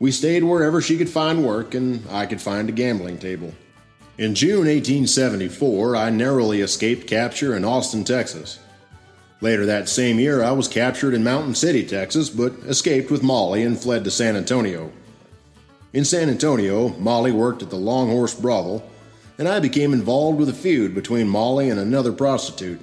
We 0.00 0.10
stayed 0.10 0.42
wherever 0.42 0.82
she 0.82 0.98
could 0.98 1.10
find 1.10 1.46
work 1.46 1.74
and 1.74 2.02
I 2.10 2.26
could 2.26 2.42
find 2.42 2.68
a 2.68 2.72
gambling 2.72 3.18
table. 3.18 3.54
In 4.18 4.34
June 4.34 4.66
1874, 4.66 5.94
I 5.94 6.10
narrowly 6.10 6.60
escaped 6.60 7.06
capture 7.06 7.54
in 7.54 7.64
Austin, 7.64 8.02
Texas. 8.02 8.58
Later 9.40 9.64
that 9.66 9.88
same 9.88 10.18
year, 10.18 10.42
I 10.42 10.50
was 10.50 10.66
captured 10.66 11.14
in 11.14 11.22
Mountain 11.22 11.54
City, 11.54 11.86
Texas, 11.86 12.28
but 12.28 12.52
escaped 12.66 13.12
with 13.12 13.22
Molly 13.22 13.62
and 13.62 13.78
fled 13.78 14.02
to 14.02 14.10
San 14.10 14.34
Antonio. 14.34 14.90
In 15.92 16.04
San 16.04 16.28
Antonio, 16.28 16.88
Molly 16.98 17.30
worked 17.30 17.62
at 17.62 17.70
the 17.70 17.76
Long 17.76 18.08
Horse 18.08 18.34
Brothel, 18.34 18.90
and 19.38 19.46
I 19.46 19.60
became 19.60 19.92
involved 19.92 20.40
with 20.40 20.48
a 20.48 20.52
feud 20.52 20.96
between 20.96 21.28
Molly 21.28 21.70
and 21.70 21.78
another 21.78 22.12
prostitute. 22.12 22.80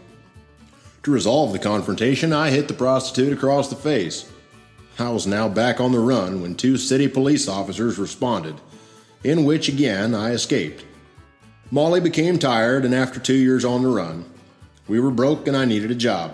To 1.04 1.12
resolve 1.12 1.52
the 1.52 1.60
confrontation, 1.60 2.32
I 2.32 2.50
hit 2.50 2.70
the 2.70 2.74
prostitute 2.74 3.34
across 3.34 3.68
the 3.68 3.76
face. 3.76 4.32
I 4.98 5.10
was 5.10 5.28
now 5.28 5.50
back 5.50 5.82
on 5.82 5.92
the 5.92 6.00
run 6.00 6.42
when 6.42 6.56
two 6.56 6.78
city 6.78 7.10
police 7.10 7.50
officers 7.50 8.00
responded, 8.00 8.56
in 9.22 9.44
which 9.44 9.68
again 9.68 10.16
I 10.16 10.32
escaped. 10.32 10.86
Molly 11.76 12.00
became 12.00 12.40
tired, 12.40 12.86
and 12.86 12.96
after 12.96 13.20
two 13.20 13.34
years 13.34 13.66
on 13.66 13.84
the 13.84 13.90
run, 13.90 14.24
we 14.88 14.98
were 14.98 15.12
broke 15.12 15.46
and 15.46 15.58
I 15.58 15.66
needed 15.66 15.92
a 15.92 15.96
job. 15.96 16.34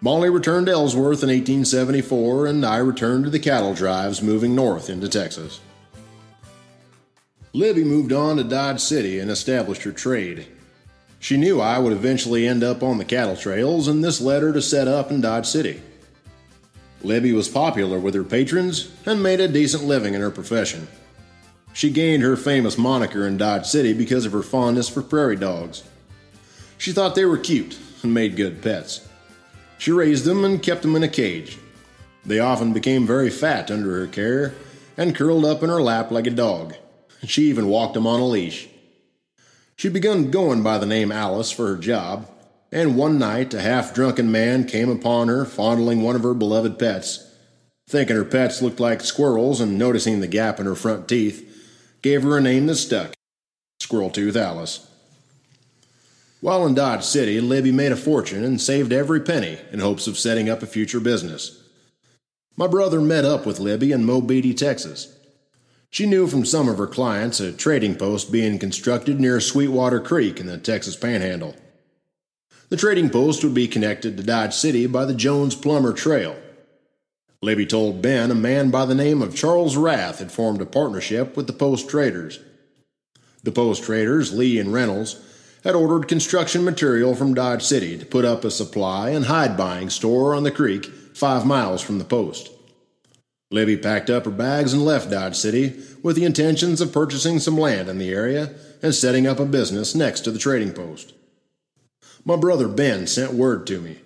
Molly 0.00 0.30
returned 0.30 0.66
to 0.66 0.72
Ellsworth 0.72 1.24
in 1.24 1.28
1874, 1.28 2.46
and 2.46 2.64
I 2.64 2.76
returned 2.76 3.24
to 3.24 3.30
the 3.30 3.40
cattle 3.40 3.74
drives 3.74 4.22
moving 4.22 4.54
north 4.54 4.88
into 4.88 5.08
Texas. 5.08 5.58
Libby 7.52 7.82
moved 7.82 8.12
on 8.12 8.36
to 8.36 8.44
Dodge 8.44 8.78
City 8.78 9.18
and 9.18 9.28
established 9.28 9.82
her 9.82 9.90
trade. 9.90 10.46
She 11.18 11.36
knew 11.36 11.60
I 11.60 11.80
would 11.80 11.92
eventually 11.92 12.46
end 12.46 12.62
up 12.62 12.84
on 12.84 12.98
the 12.98 13.04
cattle 13.04 13.36
trails, 13.36 13.88
and 13.88 14.04
this 14.04 14.20
led 14.20 14.42
her 14.42 14.52
to 14.52 14.62
set 14.62 14.86
up 14.86 15.10
in 15.10 15.20
Dodge 15.20 15.46
City. 15.46 15.82
Libby 17.02 17.32
was 17.32 17.48
popular 17.48 17.98
with 17.98 18.14
her 18.14 18.22
patrons 18.22 18.88
and 19.04 19.20
made 19.20 19.40
a 19.40 19.48
decent 19.48 19.82
living 19.82 20.14
in 20.14 20.20
her 20.20 20.30
profession. 20.30 20.86
She 21.72 21.90
gained 21.90 22.22
her 22.22 22.36
famous 22.36 22.76
moniker 22.76 23.26
in 23.26 23.36
Dodge 23.36 23.66
City 23.66 23.92
because 23.92 24.26
of 24.26 24.32
her 24.32 24.42
fondness 24.42 24.88
for 24.88 25.02
prairie 25.02 25.36
dogs. 25.36 25.82
She 26.76 26.92
thought 26.92 27.14
they 27.14 27.24
were 27.24 27.38
cute 27.38 27.78
and 28.02 28.12
made 28.12 28.36
good 28.36 28.60
pets. 28.60 29.08
She 29.78 29.90
raised 29.90 30.24
them 30.24 30.44
and 30.44 30.62
kept 30.62 30.82
them 30.82 30.96
in 30.96 31.02
a 31.02 31.08
cage. 31.08 31.58
They 32.24 32.38
often 32.38 32.72
became 32.72 33.06
very 33.06 33.30
fat 33.30 33.70
under 33.70 34.00
her 34.00 34.06
care 34.06 34.54
and 34.96 35.14
curled 35.14 35.44
up 35.44 35.62
in 35.62 35.70
her 35.70 35.82
lap 35.82 36.10
like 36.10 36.26
a 36.26 36.30
dog. 36.30 36.74
She 37.24 37.44
even 37.44 37.68
walked 37.68 37.94
them 37.94 38.06
on 38.06 38.20
a 38.20 38.26
leash. 38.26 38.68
She 39.76 39.88
begun 39.88 40.30
going 40.30 40.62
by 40.62 40.78
the 40.78 40.86
name 40.86 41.10
Alice 41.10 41.50
for 41.50 41.68
her 41.68 41.76
job, 41.76 42.28
and 42.70 42.96
one 42.96 43.18
night 43.18 43.54
a 43.54 43.60
half 43.60 43.94
drunken 43.94 44.30
man 44.30 44.66
came 44.66 44.88
upon 44.88 45.28
her 45.28 45.44
fondling 45.44 46.02
one 46.02 46.16
of 46.16 46.22
her 46.22 46.34
beloved 46.34 46.78
pets. 46.78 47.28
Thinking 47.88 48.16
her 48.16 48.24
pets 48.24 48.62
looked 48.62 48.80
like 48.80 49.00
squirrels 49.00 49.60
and 49.60 49.78
noticing 49.78 50.20
the 50.20 50.26
gap 50.28 50.60
in 50.60 50.66
her 50.66 50.74
front 50.74 51.08
teeth, 51.08 51.51
gave 52.02 52.22
her 52.24 52.36
a 52.36 52.40
name 52.40 52.66
that 52.66 52.76
stuck 52.76 53.14
Squirrel 53.80 54.10
Tooth 54.10 54.36
Alice. 54.36 54.88
While 56.40 56.66
in 56.66 56.74
Dodge 56.74 57.04
City, 57.04 57.40
Libby 57.40 57.70
made 57.70 57.92
a 57.92 57.96
fortune 57.96 58.42
and 58.42 58.60
saved 58.60 58.92
every 58.92 59.20
penny 59.20 59.58
in 59.70 59.78
hopes 59.78 60.08
of 60.08 60.18
setting 60.18 60.50
up 60.50 60.62
a 60.62 60.66
future 60.66 60.98
business. 60.98 61.62
My 62.56 62.66
brother 62.66 63.00
met 63.00 63.24
up 63.24 63.46
with 63.46 63.60
Libby 63.60 63.92
in 63.92 64.04
Mobeetie, 64.04 64.56
Texas. 64.56 65.16
She 65.90 66.06
knew 66.06 66.26
from 66.26 66.44
some 66.44 66.68
of 66.68 66.78
her 66.78 66.86
clients 66.86 67.38
a 67.38 67.52
trading 67.52 67.94
post 67.94 68.32
being 68.32 68.58
constructed 68.58 69.20
near 69.20 69.40
Sweetwater 69.40 70.00
Creek 70.00 70.40
in 70.40 70.46
the 70.46 70.58
Texas 70.58 70.96
Panhandle. 70.96 71.54
The 72.70 72.76
trading 72.76 73.10
post 73.10 73.44
would 73.44 73.54
be 73.54 73.68
connected 73.68 74.16
to 74.16 74.22
Dodge 74.22 74.54
City 74.54 74.86
by 74.86 75.04
the 75.04 75.14
Jones 75.14 75.54
Plummer 75.54 75.92
Trail. 75.92 76.34
Libby 77.44 77.66
told 77.66 78.00
Ben 78.00 78.30
a 78.30 78.36
man 78.36 78.70
by 78.70 78.86
the 78.86 78.94
name 78.94 79.20
of 79.20 79.34
Charles 79.34 79.76
Rath 79.76 80.20
had 80.20 80.30
formed 80.30 80.62
a 80.62 80.66
partnership 80.66 81.36
with 81.36 81.48
the 81.48 81.52
Post 81.52 81.90
Traders. 81.90 82.38
The 83.42 83.50
Post 83.50 83.82
Traders, 83.82 84.32
Lee 84.32 84.60
and 84.60 84.72
Reynolds, 84.72 85.20
had 85.64 85.74
ordered 85.74 86.06
construction 86.06 86.64
material 86.64 87.16
from 87.16 87.34
Dodge 87.34 87.64
City 87.64 87.98
to 87.98 88.06
put 88.06 88.24
up 88.24 88.44
a 88.44 88.50
supply 88.50 89.10
and 89.10 89.24
hide 89.24 89.56
buying 89.56 89.90
store 89.90 90.36
on 90.36 90.44
the 90.44 90.52
creek 90.52 90.86
five 90.86 91.44
miles 91.44 91.82
from 91.82 91.98
the 91.98 92.04
post. 92.04 92.48
Libby 93.50 93.76
packed 93.76 94.08
up 94.08 94.24
her 94.24 94.30
bags 94.30 94.72
and 94.72 94.84
left 94.84 95.10
Dodge 95.10 95.36
City 95.36 95.80
with 96.00 96.14
the 96.14 96.24
intentions 96.24 96.80
of 96.80 96.92
purchasing 96.92 97.40
some 97.40 97.58
land 97.58 97.88
in 97.88 97.98
the 97.98 98.10
area 98.10 98.54
and 98.82 98.94
setting 98.94 99.26
up 99.26 99.40
a 99.40 99.44
business 99.44 99.96
next 99.96 100.20
to 100.20 100.30
the 100.30 100.38
trading 100.38 100.72
post. 100.72 101.12
My 102.24 102.36
brother 102.36 102.68
Ben 102.68 103.08
sent 103.08 103.32
word 103.32 103.66
to 103.66 103.80
me. 103.80 103.98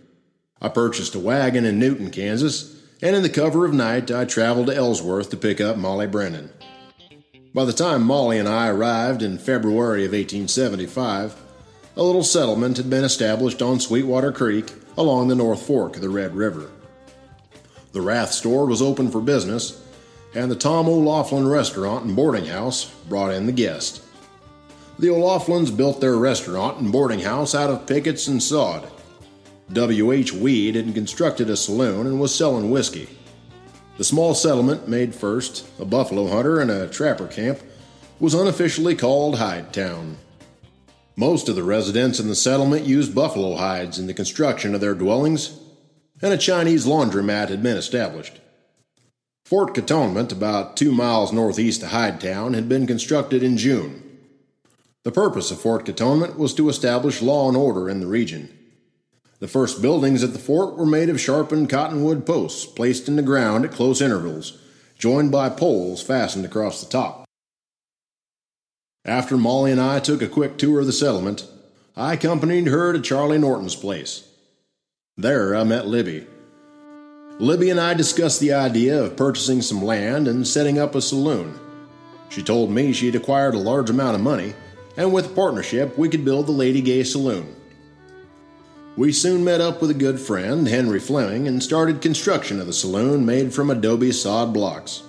I 0.60 0.70
purchased 0.70 1.14
a 1.14 1.20
wagon 1.20 1.66
in 1.66 1.78
Newton, 1.78 2.10
Kansas, 2.10 2.75
and 3.02 3.14
in 3.14 3.22
the 3.22 3.28
cover 3.28 3.64
of 3.64 3.74
night 3.74 4.10
I 4.10 4.24
traveled 4.24 4.68
to 4.68 4.74
Ellsworth 4.76 5.30
to 5.30 5.36
pick 5.36 5.60
up 5.60 5.76
Molly 5.76 6.06
Brennan. 6.06 6.50
By 7.52 7.64
the 7.64 7.72
time 7.72 8.02
Molly 8.02 8.38
and 8.38 8.48
I 8.48 8.68
arrived 8.68 9.22
in 9.22 9.38
February 9.38 10.04
of 10.04 10.12
1875, 10.12 11.34
a 11.96 12.02
little 12.02 12.22
settlement 12.22 12.76
had 12.76 12.90
been 12.90 13.04
established 13.04 13.62
on 13.62 13.80
Sweetwater 13.80 14.32
Creek 14.32 14.72
along 14.98 15.28
the 15.28 15.34
North 15.34 15.66
Fork 15.66 15.96
of 15.96 16.02
the 16.02 16.10
Red 16.10 16.34
River. 16.34 16.70
The 17.92 18.02
Rath 18.02 18.32
store 18.32 18.66
was 18.66 18.82
open 18.82 19.10
for 19.10 19.22
business, 19.22 19.82
and 20.34 20.50
the 20.50 20.56
Tom 20.56 20.86
O'Laughlin 20.86 21.48
restaurant 21.48 22.04
and 22.04 22.14
boarding 22.14 22.44
house 22.44 22.90
brought 23.08 23.32
in 23.32 23.46
the 23.46 23.52
guests. 23.52 24.06
The 24.98 25.08
O'Laughlins 25.10 25.74
built 25.74 26.00
their 26.00 26.16
restaurant 26.16 26.78
and 26.78 26.92
boarding 26.92 27.20
house 27.20 27.54
out 27.54 27.70
of 27.70 27.86
pickets 27.86 28.28
and 28.28 28.42
sod. 28.42 28.90
W.H. 29.72 30.32
Weed 30.32 30.76
had 30.76 30.94
constructed 30.94 31.50
a 31.50 31.56
saloon 31.56 32.06
and 32.06 32.20
was 32.20 32.34
selling 32.34 32.70
whiskey. 32.70 33.08
The 33.98 34.04
small 34.04 34.34
settlement, 34.34 34.88
made 34.88 35.14
first 35.14 35.66
a 35.80 35.84
buffalo 35.84 36.28
hunter 36.28 36.60
and 36.60 36.70
a 36.70 36.88
trapper 36.88 37.26
camp, 37.26 37.58
was 38.20 38.34
unofficially 38.34 38.94
called 38.94 39.36
Hidetown. 39.36 40.16
Most 41.16 41.48
of 41.48 41.56
the 41.56 41.62
residents 41.62 42.20
in 42.20 42.28
the 42.28 42.34
settlement 42.34 42.84
used 42.84 43.14
buffalo 43.14 43.56
hides 43.56 43.98
in 43.98 44.06
the 44.06 44.14
construction 44.14 44.74
of 44.74 44.80
their 44.80 44.94
dwellings 44.94 45.58
and 46.22 46.32
a 46.32 46.38
Chinese 46.38 46.86
laundromat 46.86 47.48
had 47.48 47.62
been 47.62 47.76
established. 47.76 48.40
Fort 49.44 49.74
Cantonment, 49.74 50.32
about 50.32 50.76
two 50.76 50.92
miles 50.92 51.32
northeast 51.32 51.82
of 51.82 51.90
Hidetown, 51.90 52.54
had 52.54 52.68
been 52.68 52.86
constructed 52.86 53.42
in 53.42 53.56
June. 53.56 54.02
The 55.04 55.12
purpose 55.12 55.50
of 55.50 55.60
Fort 55.60 55.84
Cantonment 55.84 56.38
was 56.38 56.52
to 56.54 56.68
establish 56.68 57.22
law 57.22 57.48
and 57.48 57.56
order 57.56 57.88
in 57.88 58.00
the 58.00 58.06
region. 58.06 58.55
The 59.38 59.48
first 59.48 59.82
buildings 59.82 60.24
at 60.24 60.32
the 60.32 60.38
fort 60.38 60.76
were 60.76 60.86
made 60.86 61.10
of 61.10 61.20
sharpened 61.20 61.68
cottonwood 61.68 62.24
posts 62.24 62.64
placed 62.64 63.06
in 63.06 63.16
the 63.16 63.22
ground 63.22 63.64
at 63.64 63.72
close 63.72 64.00
intervals, 64.00 64.58
joined 64.98 65.30
by 65.30 65.50
poles 65.50 66.02
fastened 66.02 66.46
across 66.46 66.82
the 66.82 66.90
top. 66.90 67.26
After 69.04 69.36
Molly 69.36 69.72
and 69.72 69.80
I 69.80 70.00
took 70.00 70.22
a 70.22 70.28
quick 70.28 70.56
tour 70.56 70.80
of 70.80 70.86
the 70.86 70.92
settlement, 70.92 71.46
I 71.96 72.14
accompanied 72.14 72.66
her 72.66 72.92
to 72.92 73.00
Charlie 73.00 73.38
Norton's 73.38 73.76
place. 73.76 74.26
There, 75.18 75.54
I 75.54 75.64
met 75.64 75.86
Libby. 75.86 76.26
Libby 77.38 77.68
and 77.68 77.78
I 77.78 77.92
discussed 77.92 78.40
the 78.40 78.54
idea 78.54 79.02
of 79.02 79.16
purchasing 79.16 79.60
some 79.60 79.82
land 79.82 80.26
and 80.26 80.48
setting 80.48 80.78
up 80.78 80.94
a 80.94 81.02
saloon. 81.02 81.58
She 82.30 82.42
told 82.42 82.70
me 82.70 82.92
she'd 82.92 83.14
acquired 83.14 83.54
a 83.54 83.58
large 83.58 83.90
amount 83.90 84.14
of 84.14 84.22
money, 84.22 84.54
and 84.96 85.12
with 85.12 85.26
a 85.26 85.34
partnership, 85.34 85.98
we 85.98 86.08
could 86.08 86.24
build 86.24 86.46
the 86.46 86.52
Lady 86.52 86.80
Gay 86.80 87.04
Saloon. 87.04 87.54
We 88.96 89.12
soon 89.12 89.44
met 89.44 89.60
up 89.60 89.82
with 89.82 89.90
a 89.90 89.94
good 89.94 90.18
friend, 90.18 90.66
Henry 90.66 91.00
Fleming, 91.00 91.46
and 91.46 91.62
started 91.62 92.00
construction 92.00 92.58
of 92.58 92.66
the 92.66 92.72
saloon 92.72 93.26
made 93.26 93.52
from 93.52 93.68
adobe 93.68 94.10
sod 94.10 94.54
blocks. 94.54 95.02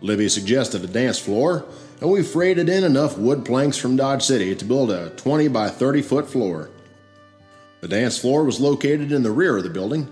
Libby 0.00 0.28
suggested 0.28 0.82
a 0.82 0.88
dance 0.88 1.16
floor, 1.16 1.64
and 2.00 2.10
we 2.10 2.24
freighted 2.24 2.68
in 2.68 2.82
enough 2.82 3.16
wood 3.16 3.44
planks 3.44 3.78
from 3.78 3.96
Dodge 3.96 4.24
City 4.24 4.56
to 4.56 4.64
build 4.64 4.90
a 4.90 5.10
20 5.10 5.46
by 5.46 5.68
30 5.68 6.02
foot 6.02 6.28
floor. 6.28 6.68
The 7.80 7.86
dance 7.86 8.18
floor 8.18 8.42
was 8.42 8.58
located 8.58 9.12
in 9.12 9.22
the 9.22 9.30
rear 9.30 9.56
of 9.56 9.62
the 9.62 9.70
building. 9.70 10.08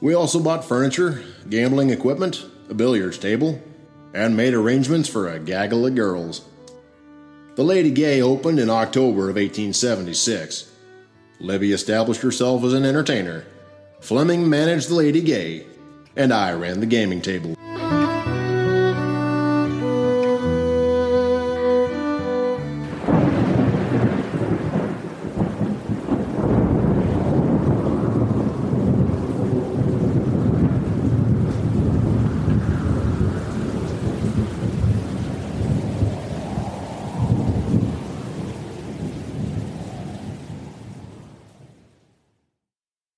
We 0.00 0.14
also 0.14 0.40
bought 0.40 0.64
furniture, 0.64 1.22
gambling 1.48 1.90
equipment, 1.90 2.44
a 2.68 2.74
billiards 2.74 3.18
table, 3.18 3.62
and 4.12 4.36
made 4.36 4.52
arrangements 4.52 5.08
for 5.08 5.28
a 5.28 5.38
gaggle 5.38 5.86
of 5.86 5.94
girls. 5.94 6.44
The 7.54 7.62
Lady 7.62 7.92
Gay 7.92 8.20
opened 8.20 8.58
in 8.58 8.68
October 8.68 9.30
of 9.30 9.36
1876. 9.36 10.72
Libby 11.40 11.72
established 11.72 12.22
herself 12.22 12.64
as 12.64 12.72
an 12.72 12.84
entertainer. 12.84 13.44
Fleming 14.00 14.48
managed 14.48 14.88
the 14.88 14.94
Lady 14.94 15.20
Gay, 15.20 15.66
and 16.16 16.32
I 16.32 16.52
ran 16.52 16.80
the 16.80 16.86
gaming 16.86 17.20
table. 17.20 17.57